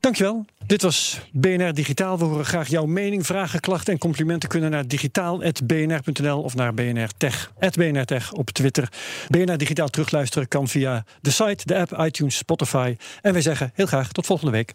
Dankjewel. 0.00 0.44
Dit 0.68 0.82
was 0.82 1.20
BNR 1.32 1.74
Digitaal. 1.74 2.18
We 2.18 2.24
horen 2.24 2.44
graag 2.44 2.68
jouw 2.68 2.86
mening, 2.86 3.26
vragen, 3.26 3.60
klachten 3.60 3.92
en 3.92 3.98
complimenten 3.98 4.48
kunnen 4.48 4.70
naar 4.70 4.86
digitaal.bnr.nl 4.86 6.42
of 6.42 6.54
naar 6.54 6.74
BNR 6.74 7.08
Tech, 7.16 7.52
BNR 7.70 8.04
Tech 8.04 8.32
op 8.32 8.50
Twitter. 8.50 8.88
BNR 9.28 9.56
Digitaal 9.56 9.88
terugluisteren 9.88 10.48
kan 10.48 10.68
via 10.68 11.04
de 11.20 11.30
site, 11.30 11.66
de 11.66 11.78
app, 11.78 11.98
iTunes, 11.98 12.36
Spotify. 12.36 12.96
En 13.20 13.32
wij 13.32 13.42
zeggen 13.42 13.70
heel 13.74 13.86
graag 13.86 14.12
tot 14.12 14.26
volgende 14.26 14.52
week. 14.52 14.74